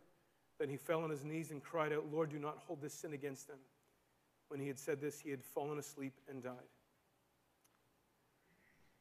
Then 0.58 0.68
he 0.68 0.76
fell 0.76 1.02
on 1.02 1.10
his 1.10 1.24
knees 1.24 1.50
and 1.50 1.62
cried 1.62 1.92
out, 1.92 2.06
Lord, 2.12 2.30
do 2.30 2.38
not 2.38 2.58
hold 2.66 2.80
this 2.80 2.94
sin 2.94 3.12
against 3.12 3.48
them. 3.48 3.58
When 4.48 4.60
he 4.60 4.68
had 4.68 4.78
said 4.78 5.00
this, 5.00 5.20
he 5.20 5.30
had 5.30 5.42
fallen 5.42 5.78
asleep 5.78 6.14
and 6.28 6.42
died. 6.42 6.52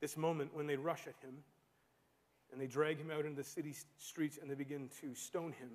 This 0.01 0.17
moment 0.17 0.53
when 0.53 0.67
they 0.67 0.75
rush 0.75 1.07
at 1.07 1.15
him 1.27 1.37
and 2.51 2.59
they 2.59 2.67
drag 2.67 2.97
him 2.97 3.11
out 3.11 3.25
into 3.25 3.37
the 3.37 3.43
city 3.43 3.75
streets 3.97 4.37
and 4.41 4.49
they 4.49 4.55
begin 4.55 4.89
to 5.01 5.13
stone 5.15 5.51
him 5.53 5.69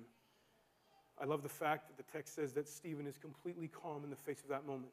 I 1.21 1.25
love 1.25 1.43
the 1.43 1.49
fact 1.49 1.87
that 1.87 1.97
the 1.97 2.11
text 2.11 2.35
says 2.35 2.53
that 2.53 2.67
Stephen 2.67 3.05
is 3.05 3.17
completely 3.17 3.67
calm 3.67 4.03
in 4.03 4.09
the 4.09 4.15
face 4.15 4.41
of 4.41 4.49
that 4.49 4.65
moment. 4.65 4.91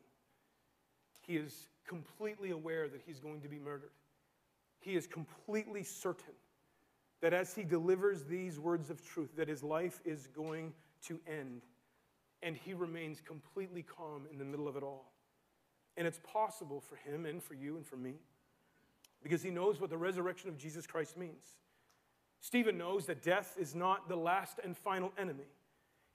He 1.20 1.36
is 1.36 1.68
completely 1.86 2.50
aware 2.50 2.88
that 2.88 3.00
he's 3.06 3.20
going 3.20 3.40
to 3.42 3.48
be 3.48 3.58
murdered. 3.58 3.90
He 4.80 4.94
is 4.94 5.06
completely 5.06 5.82
certain 5.82 6.34
that 7.20 7.32
as 7.32 7.54
he 7.54 7.64
delivers 7.64 8.24
these 8.24 8.58
words 8.58 8.90
of 8.90 9.04
truth, 9.04 9.36
that 9.36 9.48
his 9.48 9.62
life 9.62 10.00
is 10.04 10.28
going 10.28 10.72
to 11.06 11.18
end. 11.26 11.62
And 12.42 12.56
he 12.56 12.74
remains 12.74 13.20
completely 13.20 13.82
calm 13.82 14.26
in 14.30 14.38
the 14.38 14.44
middle 14.44 14.68
of 14.68 14.76
it 14.76 14.82
all. 14.82 15.12
And 15.96 16.06
it's 16.06 16.20
possible 16.30 16.80
for 16.80 16.96
him 16.96 17.24
and 17.24 17.42
for 17.42 17.54
you 17.54 17.76
and 17.76 17.86
for 17.86 17.96
me 17.96 18.14
because 19.22 19.42
he 19.42 19.50
knows 19.50 19.80
what 19.80 19.90
the 19.90 19.96
resurrection 19.96 20.48
of 20.48 20.58
Jesus 20.58 20.86
Christ 20.86 21.16
means. 21.16 21.56
Stephen 22.40 22.76
knows 22.76 23.06
that 23.06 23.22
death 23.22 23.56
is 23.58 23.74
not 23.74 24.08
the 24.08 24.16
last 24.16 24.60
and 24.62 24.76
final 24.76 25.12
enemy. 25.18 25.48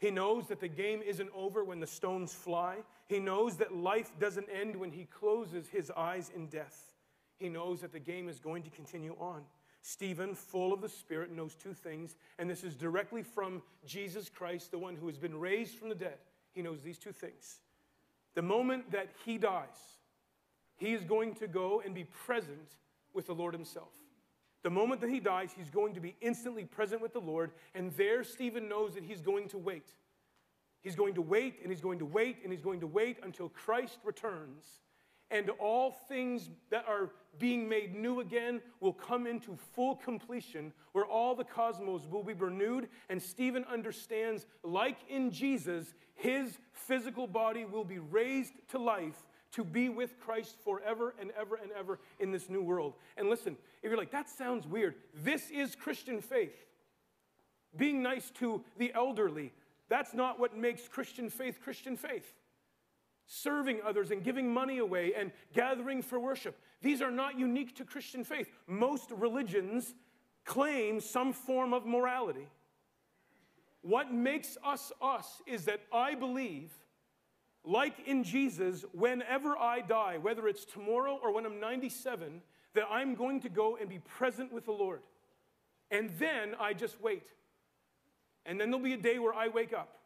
He 0.01 0.09
knows 0.09 0.47
that 0.47 0.59
the 0.59 0.67
game 0.67 1.03
isn't 1.05 1.29
over 1.31 1.63
when 1.63 1.79
the 1.79 1.85
stones 1.85 2.33
fly. 2.33 2.77
He 3.07 3.19
knows 3.19 3.57
that 3.57 3.71
life 3.71 4.11
doesn't 4.19 4.47
end 4.51 4.75
when 4.75 4.91
he 4.91 5.05
closes 5.05 5.69
his 5.69 5.91
eyes 5.91 6.31
in 6.35 6.47
death. 6.47 6.95
He 7.37 7.49
knows 7.49 7.81
that 7.81 7.91
the 7.91 7.99
game 7.99 8.27
is 8.27 8.39
going 8.39 8.63
to 8.63 8.71
continue 8.71 9.15
on. 9.19 9.43
Stephen, 9.83 10.33
full 10.33 10.73
of 10.73 10.81
the 10.81 10.89
Spirit, 10.89 11.31
knows 11.31 11.53
two 11.53 11.75
things, 11.75 12.15
and 12.39 12.49
this 12.49 12.63
is 12.63 12.75
directly 12.75 13.21
from 13.21 13.61
Jesus 13.85 14.27
Christ, 14.27 14.71
the 14.71 14.79
one 14.79 14.95
who 14.95 15.05
has 15.05 15.19
been 15.19 15.39
raised 15.39 15.75
from 15.75 15.89
the 15.89 15.95
dead. 15.95 16.17
He 16.51 16.63
knows 16.63 16.81
these 16.81 16.97
two 16.97 17.11
things 17.11 17.59
the 18.33 18.41
moment 18.41 18.91
that 18.91 19.09
he 19.23 19.37
dies, 19.37 19.97
he 20.77 20.93
is 20.93 21.03
going 21.03 21.35
to 21.35 21.47
go 21.47 21.81
and 21.85 21.93
be 21.93 22.05
present 22.05 22.77
with 23.13 23.27
the 23.27 23.35
Lord 23.35 23.53
himself. 23.53 23.93
The 24.63 24.69
moment 24.69 25.01
that 25.01 25.09
he 25.09 25.19
dies, 25.19 25.51
he's 25.57 25.69
going 25.69 25.95
to 25.95 25.99
be 25.99 26.15
instantly 26.21 26.65
present 26.65 27.01
with 27.01 27.13
the 27.13 27.19
Lord, 27.19 27.51
and 27.73 27.91
there 27.93 28.23
Stephen 28.23 28.69
knows 28.69 28.93
that 28.93 29.03
he's 29.03 29.21
going 29.21 29.49
to 29.49 29.57
wait. 29.57 29.89
He's 30.81 30.95
going 30.95 31.15
to 31.15 31.21
wait, 31.21 31.59
and 31.61 31.71
he's 31.71 31.81
going 31.81 31.99
to 31.99 32.05
wait, 32.05 32.37
and 32.43 32.51
he's 32.51 32.61
going 32.61 32.79
to 32.81 32.87
wait 32.87 33.17
until 33.23 33.49
Christ 33.49 33.99
returns, 34.03 34.65
and 35.31 35.49
all 35.59 35.91
things 36.07 36.49
that 36.69 36.85
are 36.87 37.09
being 37.39 37.69
made 37.69 37.95
new 37.95 38.19
again 38.19 38.61
will 38.81 38.93
come 38.93 39.25
into 39.25 39.57
full 39.73 39.95
completion, 39.95 40.73
where 40.91 41.05
all 41.05 41.35
the 41.35 41.43
cosmos 41.43 42.05
will 42.09 42.23
be 42.23 42.33
renewed, 42.33 42.87
and 43.09 43.21
Stephen 43.21 43.63
understands, 43.71 44.45
like 44.63 44.97
in 45.09 45.31
Jesus, 45.31 45.93
his 46.13 46.59
physical 46.71 47.25
body 47.25 47.65
will 47.65 47.85
be 47.85 47.99
raised 47.99 48.53
to 48.69 48.77
life 48.77 49.23
to 49.51 49.63
be 49.63 49.89
with 49.89 50.19
Christ 50.19 50.55
forever 50.63 51.13
and 51.19 51.31
ever 51.39 51.55
and 51.55 51.71
ever 51.71 51.99
in 52.19 52.31
this 52.31 52.49
new 52.49 52.61
world. 52.61 52.93
And 53.17 53.29
listen, 53.29 53.57
if 53.81 53.89
you're 53.89 53.97
like, 53.97 54.11
that 54.11 54.29
sounds 54.29 54.67
weird, 54.67 54.95
this 55.13 55.49
is 55.49 55.75
Christian 55.75 56.21
faith. 56.21 56.55
Being 57.75 58.01
nice 58.01 58.29
to 58.39 58.63
the 58.77 58.91
elderly, 58.93 59.53
that's 59.89 60.13
not 60.13 60.39
what 60.39 60.57
makes 60.57 60.87
Christian 60.87 61.29
faith 61.29 61.59
Christian 61.63 61.97
faith. 61.97 62.33
Serving 63.27 63.79
others 63.85 64.11
and 64.11 64.23
giving 64.23 64.53
money 64.53 64.79
away 64.79 65.13
and 65.15 65.31
gathering 65.53 66.01
for 66.01 66.19
worship, 66.19 66.57
these 66.81 67.01
are 67.01 67.11
not 67.11 67.39
unique 67.39 67.75
to 67.77 67.85
Christian 67.85 68.23
faith. 68.23 68.49
Most 68.67 69.11
religions 69.11 69.93
claim 70.43 70.99
some 70.99 71.31
form 71.31 71.73
of 71.73 71.85
morality. 71.85 72.47
What 73.83 74.13
makes 74.13 74.57
us 74.63 74.91
us 75.01 75.41
is 75.45 75.65
that 75.65 75.81
I 75.93 76.15
believe 76.15 76.71
like 77.63 78.07
in 78.07 78.23
Jesus, 78.23 78.85
whenever 78.91 79.57
I 79.57 79.81
die, 79.81 80.17
whether 80.17 80.47
it's 80.47 80.65
tomorrow 80.65 81.19
or 81.21 81.31
when 81.33 81.45
I'm 81.45 81.59
97, 81.59 82.41
that 82.73 82.85
I'm 82.89 83.15
going 83.15 83.41
to 83.41 83.49
go 83.49 83.77
and 83.77 83.89
be 83.89 83.99
present 83.99 84.51
with 84.51 84.65
the 84.65 84.71
Lord. 84.71 85.01
And 85.91 86.09
then 86.17 86.55
I 86.59 86.73
just 86.73 86.99
wait. 87.01 87.27
And 88.45 88.59
then 88.59 88.71
there'll 88.71 88.83
be 88.83 88.93
a 88.93 88.97
day 88.97 89.19
where 89.19 89.33
I 89.33 89.49
wake 89.49 89.73
up. 89.73 89.97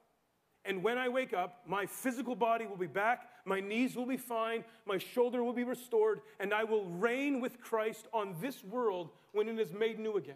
And 0.65 0.83
when 0.83 0.97
I 0.97 1.07
wake 1.09 1.31
up, 1.31 1.61
my 1.67 1.85
physical 1.85 2.35
body 2.35 2.65
will 2.65 2.75
be 2.75 2.87
back, 2.87 3.29
my 3.45 3.59
knees 3.59 3.95
will 3.95 4.07
be 4.07 4.17
fine, 4.17 4.63
my 4.87 4.97
shoulder 4.97 5.43
will 5.43 5.53
be 5.53 5.63
restored, 5.63 6.21
and 6.39 6.51
I 6.51 6.63
will 6.63 6.85
reign 6.85 7.39
with 7.39 7.61
Christ 7.61 8.07
on 8.11 8.35
this 8.41 8.63
world 8.63 9.11
when 9.31 9.47
it 9.47 9.59
is 9.59 9.71
made 9.71 9.99
new 9.99 10.17
again. 10.17 10.35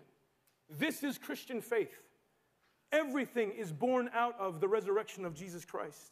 This 0.70 1.04
is 1.04 1.18
Christian 1.18 1.62
faith. 1.62 2.04
Everything 2.92 3.52
is 3.52 3.72
born 3.72 4.10
out 4.14 4.40
of 4.40 4.62
the 4.62 4.68
resurrection 4.68 5.26
of 5.26 5.34
Jesus 5.34 5.66
Christ. 5.66 6.12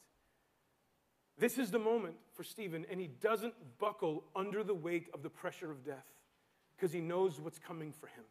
This 1.39 1.57
is 1.59 1.69
the 1.69 1.79
moment 1.79 2.15
for 2.33 2.43
Stephen, 2.43 2.85
and 2.89 2.99
he 2.99 3.07
doesn't 3.07 3.53
buckle 3.77 4.23
under 4.35 4.63
the 4.63 4.73
weight 4.73 5.07
of 5.13 5.21
the 5.21 5.29
pressure 5.29 5.69
of 5.69 5.85
death 5.85 6.07
because 6.75 6.91
he 6.91 6.99
knows 6.99 7.39
what's 7.39 7.59
coming 7.59 7.91
for 7.91 8.07
him, 8.07 8.23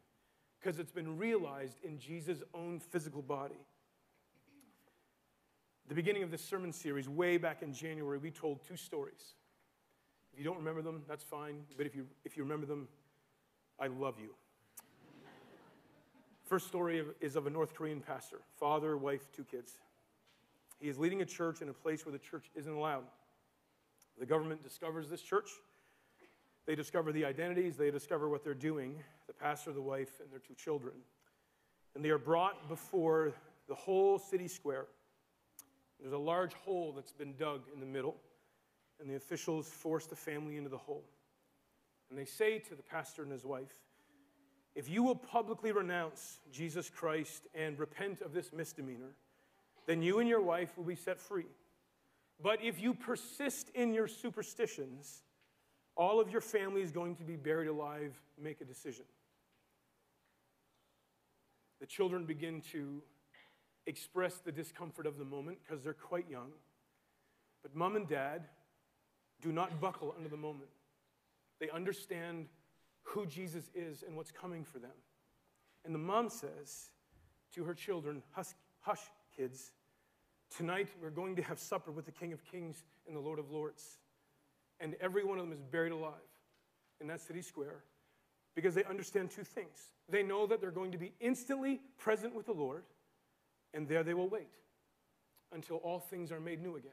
because 0.60 0.78
it's 0.78 0.90
been 0.90 1.16
realized 1.16 1.78
in 1.84 1.98
Jesus' 1.98 2.42
own 2.52 2.80
physical 2.80 3.22
body. 3.22 3.60
The 5.88 5.94
beginning 5.94 6.24
of 6.24 6.32
this 6.32 6.42
sermon 6.42 6.72
series, 6.72 7.08
way 7.08 7.36
back 7.36 7.62
in 7.62 7.72
January, 7.72 8.18
we 8.18 8.32
told 8.32 8.60
two 8.66 8.76
stories. 8.76 9.34
If 10.32 10.40
you 10.40 10.44
don't 10.44 10.58
remember 10.58 10.82
them, 10.82 11.02
that's 11.08 11.22
fine, 11.22 11.62
but 11.76 11.86
if 11.86 11.94
you, 11.94 12.06
if 12.24 12.36
you 12.36 12.42
remember 12.42 12.66
them, 12.66 12.88
I 13.78 13.86
love 13.86 14.16
you. 14.18 14.30
First 16.44 16.66
story 16.66 17.04
is 17.20 17.36
of 17.36 17.46
a 17.46 17.50
North 17.50 17.74
Korean 17.74 18.00
pastor 18.00 18.40
father, 18.58 18.96
wife, 18.96 19.30
two 19.32 19.44
kids. 19.44 19.74
He 20.80 20.88
is 20.88 20.98
leading 20.98 21.22
a 21.22 21.26
church 21.26 21.62
in 21.62 21.68
a 21.68 21.72
place 21.72 22.04
where 22.04 22.12
the 22.12 22.18
church 22.18 22.50
isn't 22.54 22.72
allowed. 22.72 23.04
The 24.18 24.26
government 24.26 24.62
discovers 24.62 25.08
this 25.08 25.22
church. 25.22 25.50
They 26.66 26.74
discover 26.74 27.12
the 27.12 27.24
identities, 27.24 27.76
they 27.76 27.90
discover 27.90 28.28
what 28.28 28.42
they're 28.42 28.54
doing 28.54 28.96
the 29.26 29.32
pastor, 29.32 29.72
the 29.72 29.82
wife, 29.82 30.20
and 30.20 30.30
their 30.30 30.38
two 30.38 30.54
children. 30.54 30.94
And 31.94 32.04
they 32.04 32.10
are 32.10 32.18
brought 32.18 32.68
before 32.68 33.32
the 33.68 33.74
whole 33.74 34.18
city 34.18 34.46
square. 34.46 34.86
There's 36.00 36.12
a 36.12 36.18
large 36.18 36.54
hole 36.54 36.92
that's 36.94 37.12
been 37.12 37.34
dug 37.36 37.62
in 37.72 37.80
the 37.80 37.86
middle, 37.86 38.16
and 39.00 39.10
the 39.10 39.16
officials 39.16 39.66
force 39.68 40.06
the 40.06 40.16
family 40.16 40.56
into 40.56 40.68
the 40.68 40.78
hole. 40.78 41.04
And 42.10 42.18
they 42.18 42.24
say 42.24 42.58
to 42.60 42.74
the 42.74 42.82
pastor 42.82 43.22
and 43.22 43.32
his 43.32 43.44
wife, 43.44 43.74
If 44.74 44.88
you 44.88 45.02
will 45.02 45.16
publicly 45.16 45.72
renounce 45.72 46.38
Jesus 46.52 46.88
Christ 46.88 47.48
and 47.54 47.78
repent 47.78 48.20
of 48.20 48.32
this 48.32 48.52
misdemeanor, 48.52 49.14
then 49.86 50.02
you 50.02 50.18
and 50.18 50.28
your 50.28 50.42
wife 50.42 50.76
will 50.76 50.84
be 50.84 50.96
set 50.96 51.20
free. 51.20 51.46
But 52.42 52.62
if 52.62 52.80
you 52.80 52.92
persist 52.92 53.70
in 53.74 53.94
your 53.94 54.08
superstitions, 54.08 55.22
all 55.96 56.20
of 56.20 56.30
your 56.30 56.40
family 56.40 56.82
is 56.82 56.90
going 56.90 57.16
to 57.16 57.24
be 57.24 57.36
buried 57.36 57.68
alive. 57.68 58.20
Make 58.40 58.60
a 58.60 58.64
decision. 58.64 59.04
The 61.80 61.86
children 61.86 62.24
begin 62.24 62.60
to 62.72 63.02
express 63.86 64.38
the 64.38 64.52
discomfort 64.52 65.06
of 65.06 65.18
the 65.18 65.24
moment 65.24 65.58
because 65.64 65.82
they're 65.82 65.94
quite 65.94 66.28
young. 66.28 66.50
But 67.62 67.74
mom 67.74 67.96
and 67.96 68.08
dad 68.08 68.48
do 69.40 69.52
not 69.52 69.80
buckle 69.80 70.14
under 70.16 70.28
the 70.28 70.36
moment. 70.36 70.70
They 71.60 71.70
understand 71.70 72.46
who 73.02 73.26
Jesus 73.26 73.70
is 73.74 74.02
and 74.02 74.16
what's 74.16 74.32
coming 74.32 74.64
for 74.64 74.78
them. 74.78 74.90
And 75.84 75.94
the 75.94 75.98
mom 75.98 76.28
says 76.28 76.90
to 77.54 77.64
her 77.64 77.74
children, 77.74 78.22
Hush, 78.32 78.48
hush 78.80 79.00
kids, 79.36 79.72
Tonight, 80.54 80.88
we're 81.02 81.10
going 81.10 81.36
to 81.36 81.42
have 81.42 81.58
supper 81.58 81.90
with 81.90 82.06
the 82.06 82.12
King 82.12 82.32
of 82.32 82.44
Kings 82.44 82.84
and 83.06 83.16
the 83.16 83.20
Lord 83.20 83.38
of 83.38 83.50
Lords. 83.50 83.98
And 84.80 84.94
every 85.00 85.24
one 85.24 85.38
of 85.38 85.44
them 85.44 85.52
is 85.52 85.60
buried 85.60 85.92
alive 85.92 86.12
in 87.00 87.06
that 87.08 87.20
city 87.20 87.42
square 87.42 87.82
because 88.54 88.74
they 88.74 88.84
understand 88.84 89.30
two 89.30 89.44
things. 89.44 89.92
They 90.08 90.22
know 90.22 90.46
that 90.46 90.60
they're 90.60 90.70
going 90.70 90.92
to 90.92 90.98
be 90.98 91.12
instantly 91.20 91.80
present 91.98 92.34
with 92.34 92.46
the 92.46 92.52
Lord, 92.52 92.84
and 93.74 93.88
there 93.88 94.02
they 94.02 94.14
will 94.14 94.28
wait 94.28 94.48
until 95.52 95.76
all 95.78 95.98
things 95.98 96.32
are 96.32 96.40
made 96.40 96.62
new 96.62 96.76
again. 96.76 96.90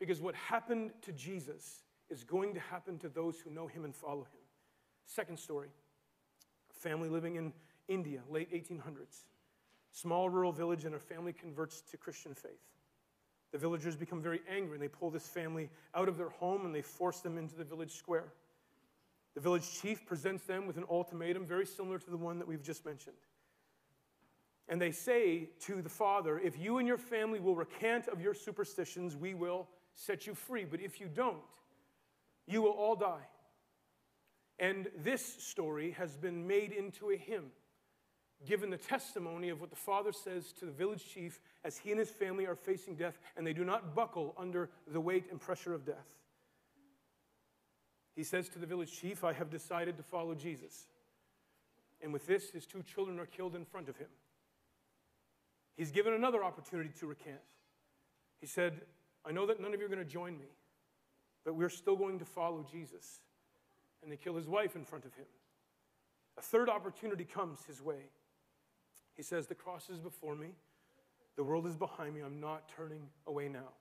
Because 0.00 0.20
what 0.20 0.34
happened 0.34 0.92
to 1.02 1.12
Jesus 1.12 1.82
is 2.10 2.24
going 2.24 2.54
to 2.54 2.60
happen 2.60 2.98
to 2.98 3.08
those 3.08 3.38
who 3.38 3.50
know 3.50 3.66
him 3.66 3.84
and 3.84 3.94
follow 3.94 4.22
him. 4.22 4.40
Second 5.06 5.38
story 5.38 5.68
family 6.72 7.08
living 7.08 7.36
in 7.36 7.52
India, 7.88 8.20
late 8.28 8.52
1800s 8.52 9.24
small 9.94 10.28
rural 10.28 10.52
village, 10.52 10.84
and 10.84 10.94
a 10.94 10.98
family 10.98 11.32
converts 11.32 11.80
to 11.80 11.96
Christian 11.96 12.34
faith. 12.34 12.60
The 13.52 13.58
villagers 13.58 13.94
become 13.94 14.20
very 14.20 14.40
angry 14.50 14.74
and 14.74 14.82
they 14.82 14.88
pull 14.88 15.10
this 15.10 15.28
family 15.28 15.70
out 15.94 16.08
of 16.08 16.18
their 16.18 16.30
home 16.30 16.66
and 16.66 16.74
they 16.74 16.82
force 16.82 17.20
them 17.20 17.38
into 17.38 17.54
the 17.54 17.62
village 17.62 17.92
square. 17.92 18.32
The 19.34 19.40
village 19.40 19.80
chief 19.80 20.04
presents 20.04 20.44
them 20.44 20.66
with 20.66 20.76
an 20.76 20.84
ultimatum 20.90 21.46
very 21.46 21.64
similar 21.64 22.00
to 22.00 22.10
the 22.10 22.16
one 22.16 22.40
that 22.40 22.48
we've 22.48 22.62
just 22.62 22.84
mentioned. 22.84 23.14
And 24.68 24.82
they 24.82 24.90
say 24.90 25.50
to 25.60 25.80
the 25.82 25.88
father, 25.88 26.40
If 26.40 26.58
you 26.58 26.78
and 26.78 26.88
your 26.88 26.98
family 26.98 27.38
will 27.38 27.54
recant 27.54 28.08
of 28.08 28.20
your 28.20 28.34
superstitions, 28.34 29.14
we 29.14 29.34
will 29.34 29.68
set 29.94 30.26
you 30.26 30.34
free. 30.34 30.64
But 30.64 30.80
if 30.80 31.00
you 31.00 31.06
don't, 31.06 31.38
you 32.48 32.60
will 32.60 32.70
all 32.72 32.96
die. 32.96 33.28
And 34.58 34.88
this 34.96 35.24
story 35.24 35.92
has 35.92 36.16
been 36.16 36.44
made 36.46 36.72
into 36.72 37.10
a 37.10 37.16
hymn 37.16 37.52
given 38.46 38.70
the 38.70 38.76
testimony 38.76 39.48
of 39.48 39.60
what 39.60 39.70
the 39.70 39.76
father 39.76 40.12
says 40.12 40.52
to 40.52 40.64
the 40.64 40.72
village 40.72 41.04
chief 41.06 41.40
as 41.64 41.78
he 41.78 41.90
and 41.90 41.98
his 41.98 42.10
family 42.10 42.46
are 42.46 42.54
facing 42.54 42.94
death 42.94 43.18
and 43.36 43.46
they 43.46 43.52
do 43.52 43.64
not 43.64 43.94
buckle 43.94 44.34
under 44.38 44.70
the 44.86 45.00
weight 45.00 45.26
and 45.30 45.40
pressure 45.40 45.74
of 45.74 45.84
death. 45.84 46.14
He 48.14 48.22
says 48.22 48.48
to 48.50 48.58
the 48.58 48.66
village 48.66 48.92
chief, 48.92 49.24
I 49.24 49.32
have 49.32 49.50
decided 49.50 49.96
to 49.96 50.02
follow 50.02 50.34
Jesus. 50.34 50.86
And 52.00 52.12
with 52.12 52.26
this, 52.26 52.50
his 52.50 52.66
two 52.66 52.82
children 52.82 53.18
are 53.18 53.26
killed 53.26 53.56
in 53.56 53.64
front 53.64 53.88
of 53.88 53.96
him. 53.96 54.08
He's 55.76 55.90
given 55.90 56.12
another 56.12 56.44
opportunity 56.44 56.90
to 57.00 57.06
recant. 57.06 57.40
He 58.40 58.46
said, 58.46 58.80
I 59.24 59.32
know 59.32 59.46
that 59.46 59.60
none 59.60 59.74
of 59.74 59.80
you 59.80 59.86
are 59.86 59.88
going 59.88 60.04
to 60.04 60.04
join 60.04 60.38
me, 60.38 60.46
but 61.44 61.54
we're 61.54 61.70
still 61.70 61.96
going 61.96 62.18
to 62.18 62.24
follow 62.24 62.64
Jesus. 62.70 63.20
And 64.02 64.12
they 64.12 64.16
kill 64.16 64.36
his 64.36 64.46
wife 64.46 64.76
in 64.76 64.84
front 64.84 65.04
of 65.04 65.14
him. 65.14 65.26
A 66.36 66.42
third 66.42 66.68
opportunity 66.68 67.24
comes 67.24 67.64
his 67.64 67.80
way. 67.80 68.10
He 69.14 69.22
says, 69.22 69.46
The 69.46 69.54
cross 69.54 69.90
is 69.90 69.98
before 69.98 70.34
me, 70.34 70.48
the 71.36 71.44
world 71.44 71.66
is 71.66 71.76
behind 71.76 72.14
me, 72.14 72.20
I'm 72.20 72.40
not 72.40 72.68
turning 72.76 73.02
away 73.26 73.48
now. 73.48 73.72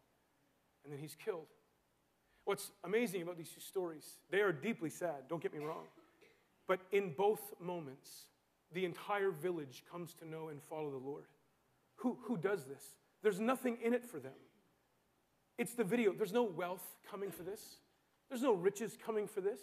And 0.84 0.92
then 0.92 1.00
he's 1.00 1.16
killed. 1.16 1.48
What's 2.46 2.72
amazing 2.84 3.22
about 3.22 3.38
these 3.38 3.50
two 3.50 3.62
stories, 3.62 4.18
they 4.30 4.42
are 4.42 4.52
deeply 4.52 4.90
sad, 4.90 5.28
don't 5.30 5.42
get 5.42 5.54
me 5.54 5.64
wrong. 5.64 5.86
But 6.68 6.80
in 6.92 7.14
both 7.18 7.54
moments, 7.60 8.26
the 8.74 8.86
entire 8.86 9.32
village 9.32 9.84
comes 9.90 10.14
to 10.16 10.28
know 10.28 10.50
and 10.50 10.62
follow 10.62 10.90
the 10.90 10.98
Lord. 10.98 11.26
Who, 11.98 12.18
who 12.24 12.38
does 12.38 12.66
this? 12.66 12.84
There's 13.22 13.40
nothing 13.40 13.78
in 13.84 13.94
it 13.94 14.04
for 14.04 14.20
them. 14.20 14.34
It's 15.58 15.74
the 15.74 15.84
video. 15.84 16.12
There's 16.12 16.34
no 16.34 16.44
wealth 16.44 16.84
coming 17.10 17.32
for 17.32 17.44
this, 17.44 17.78
there's 18.30 18.42
no 18.42 18.54
riches 18.54 18.98
coming 19.06 19.28
for 19.28 19.42
this. 19.42 19.60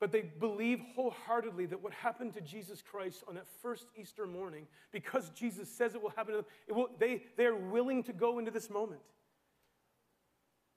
But 0.00 0.12
they 0.12 0.22
believe 0.22 0.80
wholeheartedly 0.94 1.66
that 1.66 1.82
what 1.82 1.92
happened 1.92 2.32
to 2.34 2.40
Jesus 2.40 2.82
Christ 2.82 3.22
on 3.28 3.34
that 3.34 3.46
first 3.62 3.86
Easter 3.94 4.26
morning, 4.26 4.66
because 4.92 5.28
Jesus 5.30 5.68
says 5.68 5.94
it 5.94 6.02
will 6.02 6.14
happen 6.16 6.34
to 6.34 6.38
them, 6.38 6.46
will, 6.76 6.88
they, 6.98 7.22
they 7.36 7.44
are 7.44 7.54
willing 7.54 8.02
to 8.04 8.14
go 8.14 8.38
into 8.38 8.50
this 8.50 8.70
moment. 8.70 9.02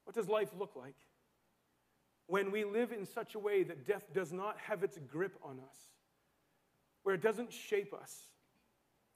What 0.03 0.13
does 0.13 0.27
life 0.27 0.49
look 0.59 0.75
like? 0.75 0.95
When 2.27 2.51
we 2.51 2.65
live 2.65 2.91
in 2.91 3.05
such 3.05 3.35
a 3.35 3.39
way 3.39 3.63
that 3.63 3.87
death 3.87 4.05
does 4.13 4.33
not 4.33 4.57
have 4.67 4.83
its 4.83 4.99
grip 5.09 5.37
on 5.41 5.59
us, 5.59 5.77
where 7.03 7.15
it 7.15 7.21
doesn't 7.21 7.53
shape 7.53 7.93
us. 7.93 8.27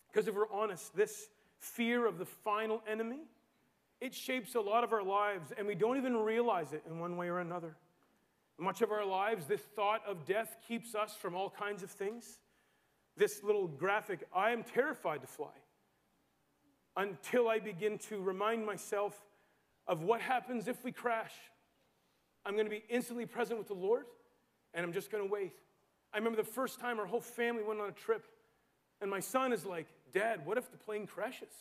Because 0.09 0.29
if 0.29 0.35
we're 0.35 0.51
honest, 0.51 0.95
this 0.95 1.27
fear 1.59 2.05
of 2.05 2.17
the 2.17 2.25
final 2.25 2.81
enemy, 2.89 3.19
it 3.99 4.13
shapes 4.13 4.55
a 4.55 4.61
lot 4.61 4.85
of 4.85 4.93
our 4.93 5.03
lives, 5.03 5.51
and 5.57 5.67
we 5.67 5.75
don't 5.75 5.97
even 5.97 6.15
realize 6.15 6.71
it 6.71 6.83
in 6.89 6.99
one 6.99 7.17
way 7.17 7.27
or 7.27 7.39
another. 7.39 7.75
Much 8.59 8.81
of 8.81 8.91
our 8.91 9.05
lives, 9.05 9.45
this 9.45 9.61
thought 9.75 10.01
of 10.07 10.25
death 10.25 10.57
keeps 10.67 10.95
us 10.95 11.13
from 11.13 11.35
all 11.35 11.49
kinds 11.49 11.83
of 11.83 11.91
things. 11.91 12.39
This 13.15 13.43
little 13.43 13.67
graphic, 13.67 14.27
I 14.35 14.51
am 14.51 14.63
terrified 14.63 15.21
to 15.21 15.27
fly 15.27 15.53
until 16.95 17.47
I 17.47 17.59
begin 17.59 17.99
to 18.09 18.19
remind 18.19 18.65
myself 18.65 19.15
of 19.87 20.01
what 20.01 20.21
happens 20.21 20.67
if 20.67 20.83
we 20.83 20.91
crash. 20.91 21.33
I'm 22.45 22.53
going 22.53 22.65
to 22.65 22.71
be 22.71 22.83
instantly 22.89 23.25
present 23.25 23.59
with 23.59 23.67
the 23.67 23.75
Lord, 23.75 24.05
and 24.73 24.83
I'm 24.85 24.93
just 24.93 25.11
going 25.11 25.23
to 25.23 25.31
wait. 25.31 25.53
I 26.13 26.17
remember 26.17 26.37
the 26.37 26.49
first 26.49 26.79
time 26.79 26.99
our 26.99 27.05
whole 27.05 27.21
family 27.21 27.63
went 27.63 27.79
on 27.79 27.89
a 27.89 27.93
trip, 27.93 28.25
and 29.01 29.11
my 29.11 29.19
son 29.19 29.53
is 29.53 29.65
like, 29.65 29.85
Dad, 30.11 30.45
what 30.45 30.57
if 30.57 30.71
the 30.71 30.77
plane 30.77 31.05
crashes? 31.05 31.53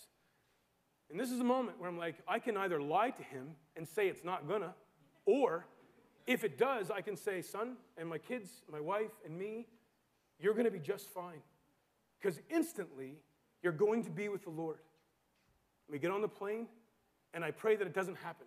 And 1.11 1.21
this 1.21 1.31
is 1.31 1.41
a 1.41 1.45
moment 1.45 1.79
where 1.79 1.89
I'm 1.89 1.99
like, 1.99 2.17
I 2.27 2.39
can 2.39 2.57
either 2.57 2.81
lie 2.81 3.11
to 3.11 3.23
him 3.23 3.51
and 3.77 3.87
say 3.87 4.09
it's 4.09 4.25
not 4.25 4.49
gonna, 4.49 4.75
or 5.27 5.67
if 6.27 6.45
it 6.45 6.59
does, 6.59 6.91
I 6.91 7.01
can 7.01 7.17
say, 7.17 7.43
Son, 7.43 7.77
and 7.97 8.09
my 8.09 8.19
kids, 8.19 8.63
my 8.71 8.81
wife, 8.81 9.13
and 9.25 9.37
me, 9.37 9.67
you're 10.41 10.55
gonna 10.55 10.71
be 10.71 10.79
just 10.79 11.09
fine. 11.09 11.43
Because 12.21 12.41
instantly, 12.51 13.15
you're 13.63 13.73
going 13.73 14.05
to 14.05 14.11
be 14.11 14.29
with 14.29 14.45
the 14.45 14.51
Lord. 14.51 14.79
We 15.91 15.99
get 15.99 16.11
on 16.11 16.21
the 16.21 16.29
plane, 16.29 16.67
and 17.35 17.45
I 17.45 17.51
pray 17.51 17.77
that 17.77 17.87
it 17.87 17.95
doesn't 17.95 18.17
happen. 18.17 18.47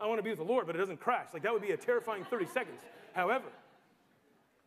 I 0.00 0.06
want 0.06 0.18
to 0.18 0.22
be 0.22 0.30
with 0.30 0.38
the 0.38 0.44
Lord, 0.44 0.66
but 0.66 0.76
it 0.76 0.78
doesn't 0.78 1.00
crash. 1.00 1.28
Like 1.32 1.42
that 1.42 1.52
would 1.52 1.62
be 1.62 1.72
a 1.72 1.76
terrifying 1.76 2.24
30 2.24 2.46
seconds. 2.46 2.80
However, 3.14 3.46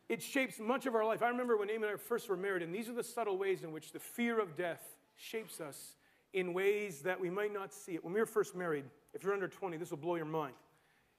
it 0.10 0.22
shapes 0.22 0.60
much 0.60 0.86
of 0.86 0.96
our 0.96 1.06
life. 1.06 1.24
I 1.24 1.30
remember 1.30 1.56
when 1.56 1.70
Amy 1.70 1.84
and 1.84 1.94
I 1.94 1.96
first 1.96 2.28
were 2.28 2.36
married, 2.36 2.64
and 2.64 2.76
these 2.76 2.90
are 2.90 2.94
the 2.94 3.04
subtle 3.04 3.38
ways 3.38 3.64
in 3.64 3.72
which 3.72 3.94
the 3.94 4.00
fear 4.00 4.40
of 4.42 4.58
death 4.58 4.82
shapes 5.16 5.62
us 5.62 5.96
in 6.34 6.54
ways 6.54 7.02
that 7.04 7.20
we 7.20 7.30
might 7.30 7.54
not 7.54 7.74
see 7.74 7.94
it. 7.94 8.04
When 8.04 8.14
we 8.14 8.20
were 8.20 8.26
first 8.26 8.56
married, 8.56 8.86
if 9.14 9.24
you're 9.24 9.34
under 9.34 9.48
20, 9.48 9.78
this 9.78 9.90
will 9.90 9.98
blow 9.98 10.16
your 10.16 10.26
mind. 10.26 10.54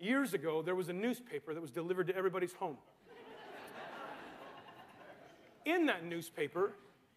Years 0.02 0.34
ago, 0.34 0.62
there 0.62 0.74
was 0.74 0.88
a 0.88 0.92
newspaper 0.92 1.54
that 1.54 1.60
was 1.60 1.70
delivered 1.70 2.08
to 2.08 2.16
everybody's 2.16 2.54
home. 2.54 2.76
in 5.64 5.86
that 5.86 6.04
newspaper, 6.04 6.72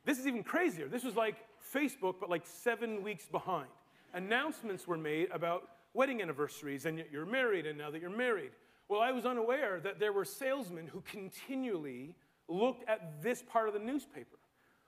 this 0.06 0.20
is 0.20 0.28
even 0.28 0.44
crazier. 0.44 0.88
This 0.88 1.04
was 1.04 1.16
like 1.16 1.36
Facebook, 1.74 2.18
but 2.20 2.30
like 2.30 2.46
seven 2.46 3.02
weeks 3.02 3.26
behind. 3.26 3.70
Announcements 4.14 4.88
were 4.88 4.98
made 4.98 5.32
about 5.32 5.68
wedding 5.96 6.22
anniversaries, 6.22 6.86
and 6.86 7.04
you're 7.12 7.26
married, 7.26 7.66
and 7.66 7.76
now 7.76 7.90
that 7.90 8.02
you're 8.02 8.16
married. 8.16 8.52
Well, 8.88 9.02
I 9.02 9.12
was 9.12 9.26
unaware 9.26 9.80
that 9.80 10.00
there 10.00 10.14
were 10.14 10.24
salesmen 10.24 10.86
who 10.86 11.02
continually 11.02 12.14
looked 12.48 12.88
at 12.88 13.20
this 13.24 13.42
part 13.42 13.68
of 13.68 13.74
the 13.74 13.80
newspaper. 13.80 14.38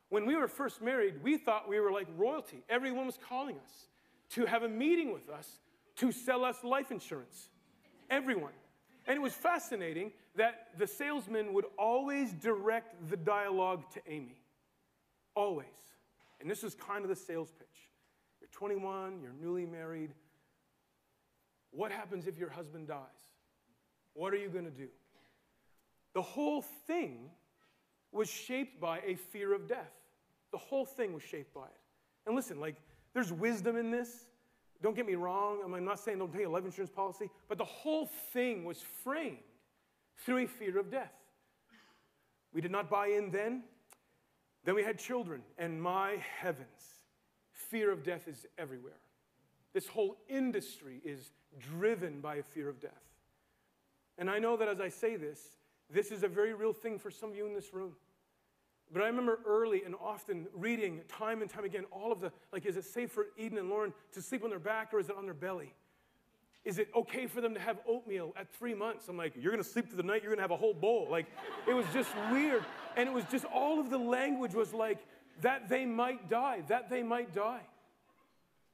When 0.10 0.28
we 0.28 0.36
were 0.36 0.48
first 0.48 0.84
married, 0.84 1.24
we 1.24 1.40
thought 1.40 1.68
we 1.68 1.80
were 1.80 1.92
like 1.92 2.08
royalty. 2.16 2.62
Everyone 2.70 3.08
was 3.08 3.18
calling 3.18 3.56
us 3.56 3.88
to 4.34 4.46
have 4.46 4.62
a 4.62 4.70
meeting 4.70 5.12
with 5.12 5.32
us 5.32 5.48
to 5.96 6.12
sell 6.12 6.46
us 6.46 6.64
life 6.64 6.92
insurance. 6.92 7.50
Everyone. 8.10 8.54
And 9.06 9.16
it 9.16 9.22
was 9.22 9.34
fascinating 9.34 10.12
that 10.36 10.68
the 10.78 10.86
salesman 10.88 11.54
would 11.54 11.66
always 11.78 12.34
direct 12.34 13.10
the 13.10 13.18
dialogue 13.18 13.84
to 13.94 14.02
Amy. 14.08 14.42
Always. 15.36 15.68
And 16.42 16.50
this 16.50 16.64
is 16.64 16.76
kind 16.76 17.04
of 17.04 17.10
the 17.10 17.16
sales 17.16 17.52
pitch. 17.58 17.90
You're 18.42 18.50
21, 18.52 19.22
you're 19.22 19.34
newly 19.42 19.66
married. 19.66 20.12
What 21.72 21.92
happens 21.92 22.28
if 22.28 22.38
your 22.38 22.50
husband 22.50 22.88
dies? 22.88 22.98
What 24.14 24.34
are 24.34 24.38
you 24.38 24.50
going 24.50 24.66
to 24.66 24.72
do? 24.72 24.88
The 26.14 26.22
whole 26.22 26.62
thing 26.62 27.30
was 28.12 28.30
shaped 28.30 28.80
by 28.80 29.00
a 29.06 29.16
fear 29.16 29.54
of 29.54 29.68
death. 29.68 29.94
The 30.52 30.58
whole 30.58 30.86
thing 30.86 31.14
was 31.14 31.24
shaped 31.24 31.54
by 31.54 31.66
it. 31.66 31.82
And 32.26 32.36
listen, 32.36 32.60
like, 32.60 32.76
there's 33.14 33.32
wisdom 33.32 33.78
in 33.78 33.92
this. 33.92 34.26
Don't 34.82 34.96
get 34.96 35.06
me 35.06 35.16
wrong. 35.16 35.60
I'm 35.64 35.86
not 35.86 36.00
saying 36.00 36.20
don't 36.20 36.32
take 36.32 36.46
a 36.46 36.50
life 36.50 36.66
insurance 36.66 36.92
policy, 36.92 37.30
but 37.48 37.58
the 37.58 37.66
whole 37.66 38.08
thing 38.32 38.64
was 38.64 38.82
framed 39.04 39.38
through 40.26 40.40
a 40.40 40.48
fear 40.48 40.78
of 40.78 40.92
death. 40.92 41.14
We 42.54 42.62
did 42.62 42.72
not 42.72 42.90
buy 42.90 43.08
in 43.08 43.32
then. 43.32 43.64
Then 44.64 44.76
we 44.76 44.84
had 44.84 45.00
children, 45.00 45.42
and 45.58 45.82
my 45.82 46.18
heavens, 46.42 46.68
fear 47.52 47.92
of 47.92 48.04
death 48.04 48.28
is 48.28 48.46
everywhere. 48.58 49.00
This 49.74 49.88
whole 49.88 50.18
industry 50.28 51.02
is 51.06 51.32
driven 51.60 52.20
by 52.20 52.36
a 52.36 52.44
fear 52.44 52.68
of 52.68 52.82
death. 52.82 52.92
And 54.18 54.30
I 54.30 54.40
know 54.40 54.58
that 54.58 54.68
as 54.68 54.82
I 54.82 54.90
say 54.90 55.16
this, 55.16 55.40
this 55.90 56.12
is 56.12 56.24
a 56.24 56.28
very 56.28 56.54
real 56.54 56.74
thing 56.74 57.00
for 57.00 57.10
some 57.10 57.30
of 57.30 57.36
you 57.36 57.46
in 57.46 57.54
this 57.54 57.74
room. 57.74 57.94
But 58.92 59.02
I 59.02 59.08
remember 59.08 59.40
early 59.46 59.84
and 59.84 59.96
often 60.02 60.48
reading 60.54 61.02
time 61.10 61.42
and 61.42 61.50
time 61.50 61.66
again 61.66 61.86
all 61.92 62.12
of 62.12 62.22
the 62.22 62.32
like, 62.54 62.66
is 62.66 62.78
it 62.78 62.86
safe 62.86 63.12
for 63.12 63.28
Eden 63.38 63.58
and 63.58 63.70
Lauren 63.70 63.94
to 64.14 64.22
sleep 64.22 64.44
on 64.44 64.50
their 64.50 64.60
back 64.60 64.94
or 64.94 65.00
is 65.00 65.10
it 65.10 65.16
on 65.18 65.26
their 65.26 65.34
belly? 65.34 65.74
Is 66.64 66.80
it 66.80 66.90
okay 66.96 67.28
for 67.28 67.40
them 67.40 67.54
to 67.54 67.60
have 67.60 67.78
oatmeal 67.88 68.34
at 68.38 68.54
three 68.54 68.74
months? 68.74 69.08
I'm 69.08 69.18
like, 69.18 69.34
you're 69.38 69.52
gonna 69.52 69.64
sleep 69.64 69.88
through 69.88 69.98
the 69.98 70.04
night, 70.04 70.22
you're 70.24 70.32
gonna 70.32 70.42
have 70.42 70.52
a 70.52 70.58
whole 70.58 70.74
bowl. 70.74 71.08
Like, 71.10 71.26
it 71.68 71.74
was 71.74 71.86
just 71.94 72.10
weird. 72.32 72.64
And 72.96 73.08
it 73.08 73.14
was 73.14 73.24
just 73.32 73.46
all 73.46 73.80
of 73.80 73.90
the 73.90 73.98
language 73.98 74.54
was 74.54 74.74
like, 74.74 75.00
that 75.42 75.70
they 75.70 75.86
might 75.86 76.30
die, 76.30 76.64
that 76.68 76.90
they 76.90 77.04
might 77.04 77.34
die. 77.34 77.62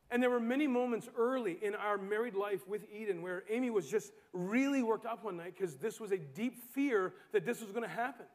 And 0.10 0.22
there 0.22 0.30
were 0.30 0.40
many 0.40 0.68
moments 0.68 1.10
early 1.18 1.58
in 1.62 1.76
our 1.76 1.98
married 1.98 2.36
life 2.36 2.68
with 2.68 2.84
Eden 2.94 3.22
where 3.22 3.44
Amy 3.50 3.70
was 3.70 3.90
just 3.90 4.12
really 4.32 4.84
worked 4.84 5.06
up 5.06 5.24
one 5.24 5.38
night 5.38 5.56
because 5.58 5.76
this 5.76 6.00
was 6.00 6.12
a 6.12 6.18
deep 6.18 6.58
fear 6.74 7.14
that 7.32 7.46
this 7.46 7.62
was 7.62 7.72
to 7.72 7.88
happen. 7.88 8.26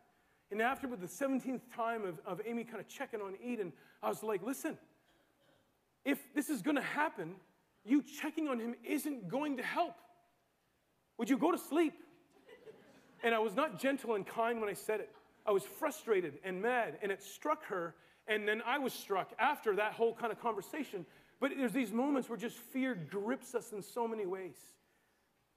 And 0.51 0.63
after 0.63 0.89
the 0.89 1.07
17th 1.07 1.61
time 1.75 2.05
of, 2.05 2.21
of 2.25 2.41
Amy 2.47 2.65
kind 2.65 2.81
of 2.81 2.89
checking 2.89 3.21
on 3.21 3.35
Eden, 3.45 3.73
I 4.03 4.09
was 4.09 4.23
like, 4.23 4.43
listen, 4.43 4.79
if 6.05 6.19
this 6.35 6.49
is 6.49 6.63
going 6.63 6.77
to 6.77 6.83
happen, 6.83 7.35
you 7.85 8.03
checking 8.03 8.49
on 8.49 8.59
him 8.59 8.75
isn't 8.87 9.29
going 9.29 9.59
to 9.59 9.63
help. 9.63 9.97
Would 11.19 11.29
you 11.29 11.37
go 11.37 11.53
to 11.53 11.59
sleep? 11.59 11.95
And 13.23 13.35
I 13.35 13.41
was 13.41 13.55
not 13.55 13.81
gentle 13.81 14.15
and 14.15 14.27
kind 14.27 14.61
when 14.61 14.71
I 14.71 14.75
said 14.75 15.01
it. 15.01 15.11
I 15.45 15.51
was 15.51 15.65
frustrated 15.65 16.39
and 16.45 16.63
mad, 16.63 16.99
and 17.03 17.11
it 17.11 17.23
struck 17.23 17.65
her. 17.67 17.95
And 18.27 18.47
then 18.47 18.63
I 18.65 18.79
was 18.79 18.93
struck 18.93 19.33
after 19.39 19.75
that 19.77 19.93
whole 19.93 20.15
kind 20.15 20.31
of 20.31 20.41
conversation 20.41 21.05
but 21.41 21.53
there's 21.57 21.73
these 21.73 21.93
moments 21.93 22.29
where 22.29 22.39
just 22.39 22.57
fear 22.57 22.95
grips 22.95 23.55
us 23.55 23.73
in 23.73 23.83
so 23.83 24.09
many 24.09 24.27
ways. 24.27 24.57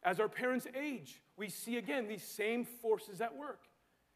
As 0.03 0.19
our 0.19 0.29
parents 0.29 0.67
age, 0.79 1.21
we 1.37 1.49
see 1.49 1.77
again 1.77 2.07
these 2.07 2.23
same 2.23 2.65
forces 2.65 3.21
at 3.21 3.35
work, 3.35 3.61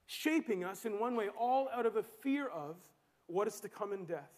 shaping 0.06 0.63
us 0.63 0.86
in 0.86 1.00
one 1.00 1.15
way, 1.15 1.30
all 1.30 1.70
out 1.74 1.86
of 1.86 1.96
a 1.96 2.04
fear 2.04 2.48
of 2.48 2.76
what 3.28 3.48
is 3.48 3.60
to 3.62 3.70
come 3.70 3.94
in 3.94 4.06
death. 4.06 4.32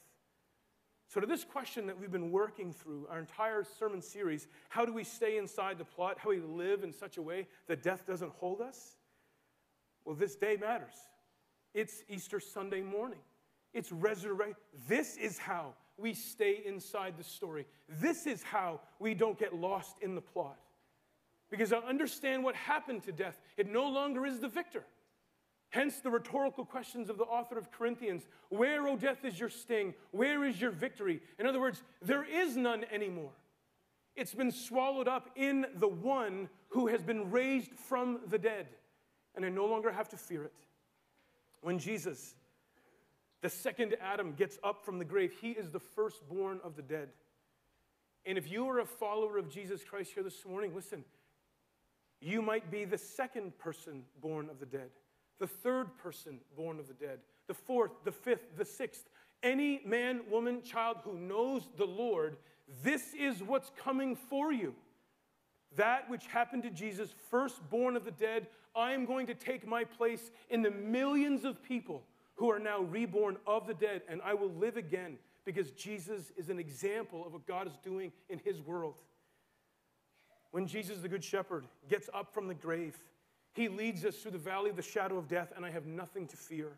So, 1.09 1.21
to 1.21 1.27
this 1.27 1.45
question 1.45 1.87
that 1.87 1.97
we've 1.97 2.11
been 2.11 2.31
working 2.31 2.73
through 2.73 3.07
our 3.09 3.19
entire 3.19 3.63
sermon 3.63 4.01
series 4.01 4.47
how 4.69 4.85
do 4.85 4.93
we 4.93 5.03
stay 5.03 5.37
inside 5.37 5.77
the 5.77 5.85
plot? 5.85 6.17
How 6.19 6.31
do 6.31 6.41
we 6.41 6.63
live 6.63 6.83
in 6.83 6.91
such 6.91 7.17
a 7.17 7.21
way 7.21 7.47
that 7.67 7.81
death 7.81 8.05
doesn't 8.05 8.31
hold 8.33 8.61
us? 8.61 8.97
Well, 10.03 10.15
this 10.15 10.35
day 10.35 10.57
matters. 10.59 10.95
It's 11.73 12.03
Easter 12.09 12.39
Sunday 12.39 12.81
morning, 12.81 13.19
it's 13.73 13.91
resurrection. 13.91 14.55
This 14.87 15.15
is 15.17 15.37
how 15.37 15.73
we 15.97 16.13
stay 16.13 16.61
inside 16.65 17.15
the 17.17 17.23
story. 17.23 17.65
This 17.89 18.27
is 18.27 18.43
how 18.43 18.81
we 18.99 19.13
don't 19.13 19.37
get 19.39 19.55
lost 19.55 19.97
in 20.01 20.13
the 20.13 20.21
plot. 20.21 20.59
Because 21.49 21.71
I 21.71 21.77
understand 21.77 22.43
what 22.43 22.55
happened 22.55 23.03
to 23.03 23.11
death. 23.11 23.39
It 23.55 23.71
no 23.71 23.87
longer 23.87 24.25
is 24.25 24.39
the 24.39 24.49
victor. 24.49 24.83
Hence 25.69 25.99
the 25.99 26.09
rhetorical 26.09 26.65
questions 26.65 27.09
of 27.09 27.17
the 27.17 27.25
author 27.25 27.57
of 27.57 27.71
Corinthians 27.71 28.25
Where, 28.49 28.87
O 28.87 28.95
death, 28.95 29.25
is 29.25 29.39
your 29.39 29.49
sting? 29.49 29.93
Where 30.11 30.43
is 30.45 30.59
your 30.59 30.71
victory? 30.71 31.21
In 31.39 31.45
other 31.45 31.59
words, 31.59 31.83
there 32.01 32.23
is 32.23 32.55
none 32.55 32.85
anymore. 32.91 33.31
It's 34.15 34.33
been 34.33 34.51
swallowed 34.51 35.07
up 35.07 35.29
in 35.35 35.65
the 35.75 35.87
one 35.87 36.49
who 36.69 36.87
has 36.87 37.03
been 37.03 37.29
raised 37.29 37.71
from 37.71 38.19
the 38.27 38.39
dead, 38.39 38.67
and 39.35 39.45
I 39.45 39.49
no 39.49 39.65
longer 39.65 39.91
have 39.91 40.09
to 40.09 40.17
fear 40.17 40.43
it. 40.43 40.53
When 41.61 41.79
Jesus 41.79 42.35
the 43.41 43.49
second 43.49 43.95
Adam 44.01 44.33
gets 44.33 44.57
up 44.63 44.83
from 44.83 44.99
the 44.99 45.05
grave. 45.05 45.33
He 45.39 45.51
is 45.51 45.69
the 45.69 45.79
firstborn 45.79 46.59
of 46.63 46.75
the 46.75 46.81
dead. 46.81 47.09
And 48.25 48.37
if 48.37 48.51
you 48.51 48.67
are 48.67 48.79
a 48.79 48.85
follower 48.85 49.37
of 49.37 49.49
Jesus 49.49 49.83
Christ 49.83 50.11
here 50.13 50.23
this 50.23 50.45
morning, 50.45 50.73
listen, 50.75 51.05
you 52.19 52.41
might 52.41 52.71
be 52.71 52.83
the 52.83 52.97
second 52.97 53.57
person 53.57 54.03
born 54.21 54.49
of 54.49 54.59
the 54.59 54.65
dead, 54.65 54.89
the 55.39 55.47
third 55.47 55.97
person 55.97 56.39
born 56.55 56.79
of 56.79 56.87
the 56.87 56.93
dead, 56.93 57.19
the 57.47 57.53
fourth, 57.53 57.91
the 58.03 58.11
fifth, 58.11 58.57
the 58.57 58.65
sixth. 58.65 59.09
Any 59.43 59.81
man, 59.85 60.21
woman, 60.31 60.63
child 60.63 60.97
who 61.03 61.17
knows 61.17 61.69
the 61.77 61.85
Lord, 61.85 62.37
this 62.83 63.13
is 63.13 63.43
what's 63.43 63.71
coming 63.77 64.15
for 64.15 64.51
you. 64.51 64.73
That 65.75 66.09
which 66.09 66.25
happened 66.27 66.63
to 66.63 66.69
Jesus, 66.69 67.13
firstborn 67.29 67.95
of 67.95 68.05
the 68.05 68.11
dead, 68.11 68.47
I 68.75 68.93
am 68.93 69.05
going 69.05 69.27
to 69.27 69.35
take 69.35 69.67
my 69.67 69.83
place 69.83 70.31
in 70.49 70.61
the 70.61 70.71
millions 70.71 71.45
of 71.45 71.61
people 71.63 72.03
who 72.35 72.49
are 72.49 72.59
now 72.59 72.81
reborn 72.81 73.37
of 73.45 73.67
the 73.67 73.73
dead, 73.73 74.03
and 74.07 74.21
I 74.23 74.33
will 74.33 74.51
live 74.51 74.77
again 74.77 75.17
because 75.45 75.71
Jesus 75.71 76.31
is 76.35 76.49
an 76.49 76.59
example 76.59 77.25
of 77.25 77.33
what 77.33 77.47
God 77.47 77.67
is 77.67 77.77
doing 77.83 78.11
in 78.29 78.39
his 78.39 78.61
world. 78.61 78.95
When 80.51 80.67
Jesus, 80.67 80.99
the 80.99 81.09
Good 81.09 81.23
Shepherd, 81.23 81.65
gets 81.89 82.09
up 82.13 82.33
from 82.33 82.47
the 82.47 82.53
grave, 82.53 82.97
he 83.53 83.69
leads 83.69 84.05
us 84.05 84.17
through 84.17 84.31
the 84.31 84.37
valley 84.37 84.69
of 84.69 84.75
the 84.75 84.81
shadow 84.81 85.17
of 85.17 85.27
death, 85.27 85.51
and 85.55 85.65
I 85.65 85.71
have 85.71 85.85
nothing 85.85 86.27
to 86.27 86.37
fear. 86.37 86.77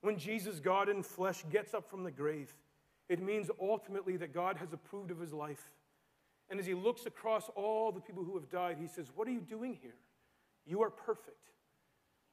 When 0.00 0.18
Jesus, 0.18 0.60
God 0.60 0.88
in 0.88 1.02
flesh, 1.02 1.44
gets 1.50 1.74
up 1.74 1.88
from 1.88 2.04
the 2.04 2.10
grave, 2.10 2.54
it 3.08 3.22
means 3.22 3.50
ultimately 3.60 4.16
that 4.18 4.34
God 4.34 4.56
has 4.58 4.72
approved 4.72 5.10
of 5.10 5.18
his 5.18 5.32
life. 5.32 5.72
And 6.50 6.60
as 6.60 6.66
he 6.66 6.74
looks 6.74 7.06
across 7.06 7.50
all 7.54 7.92
the 7.92 8.00
people 8.00 8.24
who 8.24 8.34
have 8.34 8.48
died, 8.48 8.76
he 8.80 8.86
says, 8.86 9.06
What 9.14 9.28
are 9.28 9.32
you 9.32 9.40
doing 9.40 9.78
here? 9.80 9.96
You 10.66 10.82
are 10.82 10.90
perfect. 10.90 11.50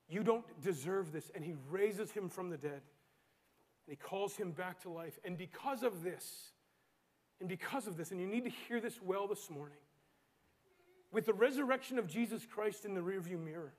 You 0.07 0.23
don't 0.23 0.45
deserve 0.61 1.11
this. 1.11 1.31
And 1.33 1.43
he 1.43 1.55
raises 1.69 2.11
him 2.11 2.29
from 2.29 2.49
the 2.49 2.57
dead. 2.57 2.81
And 3.87 3.89
he 3.89 3.95
calls 3.95 4.35
him 4.35 4.51
back 4.51 4.81
to 4.81 4.89
life. 4.89 5.19
And 5.23 5.37
because 5.37 5.83
of 5.83 6.03
this, 6.03 6.51
and 7.39 7.49
because 7.49 7.87
of 7.87 7.97
this, 7.97 8.11
and 8.11 8.19
you 8.19 8.27
need 8.27 8.43
to 8.45 8.51
hear 8.67 8.79
this 8.79 9.01
well 9.01 9.27
this 9.27 9.49
morning, 9.49 9.77
with 11.11 11.25
the 11.25 11.33
resurrection 11.33 11.97
of 11.97 12.07
Jesus 12.07 12.45
Christ 12.45 12.85
in 12.85 12.93
the 12.93 13.01
rearview 13.01 13.39
mirror, 13.43 13.73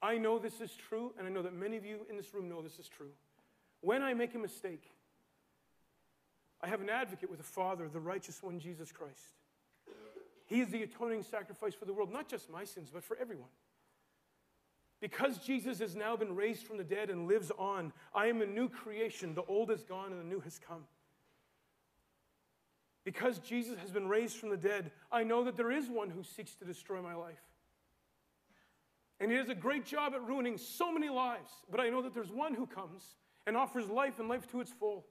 I 0.00 0.18
know 0.18 0.38
this 0.38 0.60
is 0.60 0.72
true, 0.74 1.12
and 1.18 1.26
I 1.26 1.30
know 1.30 1.42
that 1.42 1.54
many 1.54 1.76
of 1.76 1.84
you 1.84 2.06
in 2.08 2.16
this 2.16 2.32
room 2.32 2.48
know 2.48 2.62
this 2.62 2.78
is 2.78 2.88
true. 2.88 3.10
When 3.80 4.02
I 4.02 4.14
make 4.14 4.34
a 4.34 4.38
mistake, 4.38 4.84
I 6.60 6.68
have 6.68 6.80
an 6.80 6.90
advocate 6.90 7.30
with 7.30 7.38
the 7.38 7.44
Father, 7.44 7.88
the 7.88 8.00
righteous 8.00 8.42
one, 8.42 8.58
Jesus 8.58 8.92
Christ. 8.92 9.34
He 10.46 10.60
is 10.60 10.68
the 10.70 10.82
atoning 10.82 11.22
sacrifice 11.22 11.74
for 11.74 11.84
the 11.84 11.92
world, 11.92 12.12
not 12.12 12.28
just 12.28 12.50
my 12.50 12.64
sins, 12.64 12.90
but 12.92 13.04
for 13.04 13.16
everyone. 13.20 13.50
Because 15.00 15.38
Jesus 15.38 15.78
has 15.78 15.94
now 15.94 16.16
been 16.16 16.34
raised 16.34 16.66
from 16.66 16.76
the 16.76 16.84
dead 16.84 17.10
and 17.10 17.28
lives 17.28 17.52
on, 17.58 17.92
I 18.14 18.26
am 18.26 18.42
a 18.42 18.46
new 18.46 18.68
creation. 18.68 19.34
The 19.34 19.44
old 19.44 19.70
is 19.70 19.84
gone 19.84 20.12
and 20.12 20.20
the 20.20 20.24
new 20.24 20.40
has 20.40 20.58
come. 20.58 20.84
Because 23.08 23.38
Jesus 23.38 23.78
has 23.78 23.90
been 23.90 24.06
raised 24.06 24.36
from 24.36 24.50
the 24.50 24.56
dead, 24.58 24.90
I 25.10 25.24
know 25.24 25.44
that 25.44 25.56
there 25.56 25.70
is 25.70 25.88
one 25.88 26.10
who 26.10 26.22
seeks 26.22 26.54
to 26.56 26.66
destroy 26.66 27.00
my 27.00 27.14
life. 27.14 27.40
And 29.18 29.30
he 29.30 29.38
does 29.38 29.48
a 29.48 29.54
great 29.54 29.86
job 29.86 30.12
at 30.12 30.22
ruining 30.22 30.58
so 30.58 30.92
many 30.92 31.08
lives. 31.08 31.50
But 31.70 31.80
I 31.80 31.88
know 31.88 32.02
that 32.02 32.12
there's 32.12 32.30
one 32.30 32.52
who 32.52 32.66
comes 32.66 33.02
and 33.46 33.56
offers 33.56 33.88
life 33.88 34.18
and 34.18 34.28
life 34.28 34.46
to 34.50 34.60
its 34.60 34.70
full. 34.72 35.06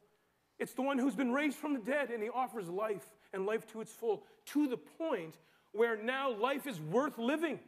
It's 0.59 0.73
the 0.73 0.83
one 0.83 0.99
who's 0.99 1.15
been 1.15 1.31
raised 1.33 1.57
from 1.57 1.73
the 1.73 1.79
dead, 1.79 2.11
and 2.11 2.21
he 2.21 2.29
offers 2.29 2.69
life 2.69 3.09
and 3.33 3.47
life 3.47 3.65
to 3.71 3.81
its 3.81 3.93
full 3.93 4.21
to 4.53 4.67
the 4.67 4.77
point 4.77 5.33
where 5.71 5.97
now 5.97 6.31
life 6.31 6.67
is 6.67 6.79
worth 6.79 7.17
living. 7.17 7.59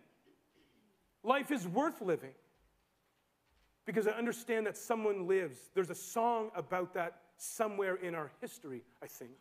Life 1.23 1.49
is 1.49 1.67
worth 1.67 2.01
living 2.01 2.35
because 3.87 4.05
I 4.05 4.11
understand 4.11 4.67
that 4.67 4.77
someone 4.77 5.27
lives. 5.27 5.57
There's 5.73 5.89
a 5.89 5.95
song 5.95 6.51
about 6.55 6.93
that 6.93 7.15
somewhere 7.37 7.95
in 7.95 8.13
our 8.13 8.29
history, 8.41 8.83
I 9.01 9.07
think. 9.07 9.31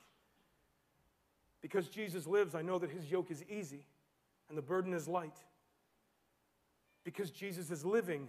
Because 1.61 1.89
Jesus 1.89 2.27
lives, 2.27 2.55
I 2.55 2.63
know 2.63 2.79
that 2.79 2.91
his 2.91 3.11
yoke 3.11 3.31
is 3.31 3.45
easy 3.49 3.87
and 4.49 4.57
the 4.57 4.63
burden 4.63 4.95
is 4.95 5.09
light 5.09 5.37
because 7.09 7.31
Jesus 7.31 7.71
is 7.71 7.87
living, 7.87 8.29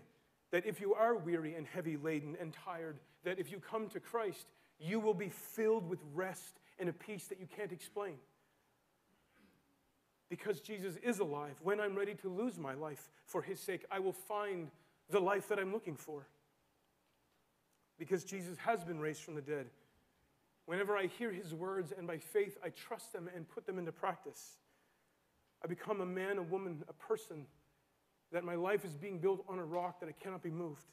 that 0.52 0.66
if 0.66 0.80
you 0.80 0.94
are 0.94 1.14
weary 1.14 1.54
and 1.56 1.68
heavy 1.68 1.98
laden 1.98 2.38
and 2.40 2.54
tired, 2.54 2.98
that 3.26 3.38
if 3.38 3.52
you 3.52 3.60
come 3.60 3.90
to 3.90 4.00
Christ, 4.00 4.48
you 4.80 5.02
will 5.02 5.14
be 5.14 5.28
filled 5.28 5.90
with 5.90 6.00
rest 6.14 6.62
and 6.80 6.88
a 6.88 6.94
peace 6.94 7.26
that 7.26 7.42
you 7.42 7.48
can't 7.58 7.74
explain. 7.74 8.14
Because 10.30 10.62
Jesus 10.62 10.96
is 11.04 11.20
alive, 11.20 11.56
when 11.62 11.82
I'm 11.82 11.94
ready 11.94 12.14
to 12.16 12.30
lose 12.30 12.58
my 12.58 12.74
life 12.74 13.10
for 13.26 13.42
his 13.42 13.60
sake, 13.60 13.84
I 13.92 14.00
will 14.00 14.14
find 14.14 14.70
the 15.10 15.20
life 15.20 15.50
that 15.50 15.60
I'm 15.60 15.74
looking 15.74 15.98
for. 15.98 16.26
Because 17.98 18.24
Jesus 18.24 18.58
has 18.60 18.86
been 18.86 19.02
raised 19.02 19.24
from 19.24 19.36
the 19.36 19.42
dead. 19.42 19.66
Whenever 20.70 20.96
I 20.96 21.08
hear 21.08 21.32
his 21.32 21.52
words 21.52 21.92
and 21.98 22.06
by 22.06 22.20
faith 22.20 22.56
I 22.64 22.70
trust 22.70 23.12
them 23.12 23.28
and 23.36 23.50
put 23.50 23.66
them 23.66 23.80
into 23.80 23.92
practice, 23.92 24.58
I 25.64 25.68
become 25.68 26.00
a 26.00 26.06
man, 26.06 26.38
a 26.38 26.44
woman, 26.44 26.84
a 26.88 26.94
person 26.94 27.48
that 28.32 28.44
my 28.44 28.54
life 28.54 28.86
is 28.86 28.94
being 28.94 29.18
built 29.18 29.44
on 29.50 29.58
a 29.58 29.66
rock 29.66 30.00
that 30.00 30.10
it 30.10 30.20
cannot 30.22 30.44
be 30.44 30.52
moved. 30.52 30.86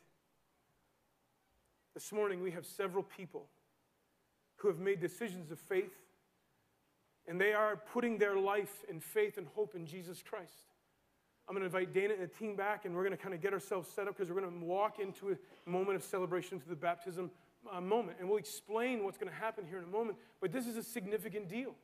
This 1.93 2.11
morning, 2.11 2.43
we 2.43 2.53
have 2.53 2.65
several 2.65 3.03
people 3.03 3.49
who 4.57 4.69
have 4.69 4.79
made 4.79 4.99
decisions 4.99 5.51
of 5.51 5.59
faith, 5.59 5.93
and 7.29 7.39
they 7.39 7.53
are 7.53 7.77
putting 7.77 8.17
their 8.17 8.39
life 8.39 8.83
in 8.89 8.99
faith 8.99 9.37
and 9.37 9.47
hope 9.49 9.75
in 9.75 9.85
Jesus 9.85 10.23
Christ. 10.23 10.73
I'm 11.47 11.55
going 11.55 11.61
to 11.61 11.67
invite 11.67 11.93
Dana 11.93 12.15
and 12.15 12.23
the 12.23 12.35
team 12.35 12.57
back, 12.57 12.87
and 12.87 12.97
we're 12.97 13.05
going 13.05 13.15
to 13.15 13.23
kind 13.23 13.35
of 13.35 13.43
get 13.43 13.53
ourselves 13.53 13.91
set 13.91 14.09
up 14.09 14.17
because 14.17 14.33
we're 14.33 14.41
going 14.41 14.59
to 14.59 14.65
walk 14.65 15.01
into 15.01 15.37
a 15.67 15.71
moment 15.71 15.97
of 15.97 16.03
celebration 16.03 16.59
to 16.61 16.67
the 16.67 16.75
baptism 16.75 17.31
uh, 17.73 17.81
moment. 17.81 18.19
And 18.21 18.29
we'll 18.29 18.39
explain 18.39 19.05
what's 19.05 19.19
going 19.19 19.31
to 19.31 19.39
happen 19.39 19.65
here 19.69 19.79
in 19.79 19.85
a 19.85 19.89
moment, 19.89 20.19
but 20.41 20.53
this 20.53 20.67
is 20.67 20.77
a 20.77 20.83
significant 20.83 21.49
deal. 21.49 21.75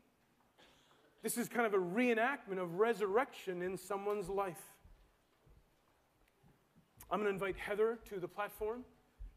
This 1.23 1.38
is 1.38 1.49
kind 1.49 1.66
of 1.66 1.75
a 1.75 1.79
reenactment 1.79 2.59
of 2.59 2.79
resurrection 2.79 3.62
in 3.62 3.77
someone's 3.77 4.29
life. 4.29 4.61
I'm 7.11 7.21
going 7.21 7.29
to 7.29 7.35
invite 7.35 7.57
Heather 7.57 7.99
to 8.09 8.18
the 8.18 8.27
platform 8.27 8.85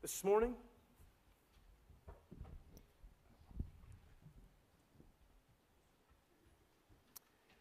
this 0.01 0.23
morning. 0.23 0.53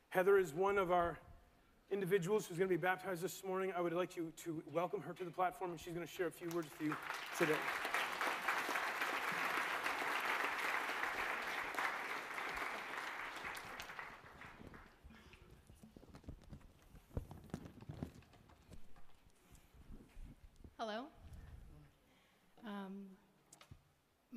Heather 0.08 0.38
is 0.38 0.54
one 0.54 0.78
of 0.78 0.92
our 0.92 1.18
individuals 1.90 2.46
who's 2.46 2.56
going 2.56 2.68
to 2.70 2.72
be 2.72 2.80
baptized 2.80 3.20
this 3.20 3.42
morning. 3.44 3.72
I 3.76 3.80
would 3.80 3.92
like 3.92 4.16
you 4.16 4.32
to 4.44 4.62
welcome 4.72 5.00
her 5.00 5.12
to 5.12 5.24
the 5.24 5.30
platform, 5.30 5.72
and 5.72 5.80
she's 5.80 5.92
going 5.92 6.06
to 6.06 6.12
share 6.12 6.28
a 6.28 6.30
few 6.30 6.48
words 6.50 6.68
with 6.78 6.88
you 6.88 6.96
today. 7.36 7.58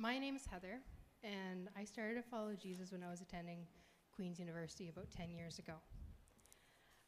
Is 0.00 0.46
Heather, 0.46 0.78
and 1.24 1.68
I 1.76 1.84
started 1.84 2.14
to 2.14 2.22
follow 2.22 2.54
Jesus 2.54 2.92
when 2.92 3.02
I 3.02 3.10
was 3.10 3.20
attending 3.20 3.66
Queen's 4.14 4.38
University 4.38 4.88
about 4.88 5.10
10 5.10 5.32
years 5.32 5.58
ago. 5.58 5.74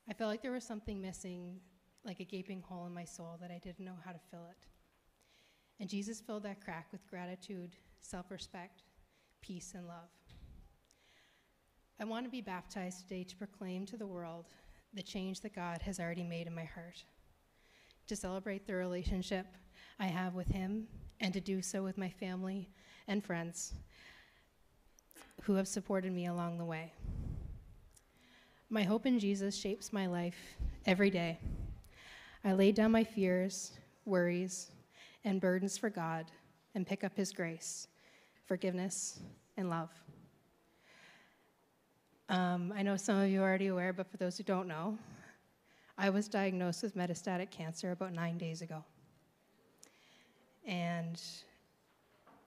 I 0.08 0.12
felt 0.12 0.28
like 0.28 0.42
there 0.42 0.50
was 0.50 0.64
something 0.64 1.00
missing, 1.00 1.60
like 2.04 2.18
a 2.18 2.24
gaping 2.24 2.60
hole 2.60 2.86
in 2.86 2.92
my 2.92 3.04
soul 3.04 3.38
that 3.40 3.52
I 3.52 3.58
didn't 3.58 3.84
know 3.84 3.94
how 4.04 4.10
to 4.10 4.18
fill 4.30 4.46
it. 4.50 4.66
And 5.78 5.88
Jesus 5.88 6.20
filled 6.20 6.42
that 6.42 6.62
crack 6.64 6.88
with 6.90 7.06
gratitude, 7.06 7.76
self 8.00 8.28
respect, 8.30 8.82
peace, 9.40 9.72
and 9.76 9.86
love. 9.86 10.10
I 12.00 12.04
want 12.04 12.26
to 12.26 12.30
be 12.30 12.40
baptized 12.40 13.02
today 13.02 13.22
to 13.22 13.36
proclaim 13.36 13.86
to 13.86 13.96
the 13.96 14.06
world 14.06 14.48
the 14.94 15.02
change 15.02 15.42
that 15.42 15.54
God 15.54 15.80
has 15.82 16.00
already 16.00 16.24
made 16.24 16.48
in 16.48 16.54
my 16.54 16.64
heart, 16.64 17.04
to 18.08 18.16
celebrate 18.16 18.66
the 18.66 18.74
relationship 18.74 19.46
I 20.00 20.06
have 20.06 20.34
with 20.34 20.48
Him, 20.48 20.88
and 21.20 21.32
to 21.34 21.40
do 21.40 21.62
so 21.62 21.82
with 21.82 21.98
my 21.98 22.08
family 22.08 22.68
and 23.08 23.24
friends 23.24 23.74
who 25.42 25.54
have 25.54 25.68
supported 25.68 26.12
me 26.12 26.26
along 26.26 26.58
the 26.58 26.64
way. 26.64 26.92
My 28.68 28.82
hope 28.82 29.06
in 29.06 29.18
Jesus 29.18 29.56
shapes 29.56 29.92
my 29.92 30.06
life 30.06 30.38
every 30.86 31.10
day. 31.10 31.38
I 32.44 32.52
lay 32.52 32.72
down 32.72 32.92
my 32.92 33.04
fears, 33.04 33.72
worries, 34.04 34.70
and 35.24 35.40
burdens 35.40 35.76
for 35.76 35.90
God 35.90 36.26
and 36.74 36.86
pick 36.86 37.04
up 37.04 37.16
His 37.16 37.32
grace, 37.32 37.88
forgiveness, 38.46 39.20
and 39.56 39.68
love. 39.68 39.90
Um, 42.28 42.72
I 42.76 42.82
know 42.82 42.96
some 42.96 43.18
of 43.18 43.28
you 43.28 43.40
are 43.42 43.48
already 43.48 43.66
aware, 43.66 43.92
but 43.92 44.08
for 44.08 44.16
those 44.16 44.36
who 44.36 44.44
don't 44.44 44.68
know, 44.68 44.96
I 45.98 46.10
was 46.10 46.28
diagnosed 46.28 46.82
with 46.82 46.96
metastatic 46.96 47.50
cancer 47.50 47.90
about 47.90 48.12
nine 48.12 48.38
days 48.38 48.62
ago. 48.62 48.84
And 50.64 51.20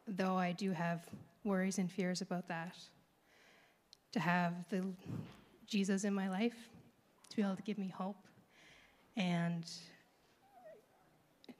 though 0.07 0.37
I 0.37 0.51
do 0.51 0.71
have 0.71 1.05
worries 1.43 1.77
and 1.77 1.91
fears 1.91 2.21
about 2.21 2.47
that, 2.47 2.75
to 4.11 4.19
have 4.19 4.53
the 4.69 4.83
Jesus 5.65 6.03
in 6.03 6.13
my 6.13 6.29
life, 6.29 6.69
to 7.29 7.35
be 7.35 7.41
able 7.41 7.55
to 7.55 7.63
give 7.63 7.77
me 7.77 7.87
hope, 7.87 8.27
and 9.15 9.69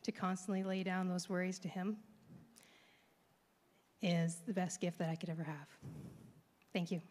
to 0.04 0.12
constantly 0.12 0.64
lay 0.64 0.84
down 0.84 1.08
those 1.08 1.30
worries 1.30 1.60
to 1.60 1.68
Him 1.68 1.98
is 4.02 4.42
the 4.46 4.54
best 4.54 4.82
gift 4.82 5.00
that 5.00 5.10
I 5.10 5.16
could 5.16 5.30
ever 5.30 5.44
have. 5.44 5.68
Thank 6.74 6.92
you. 6.92 7.02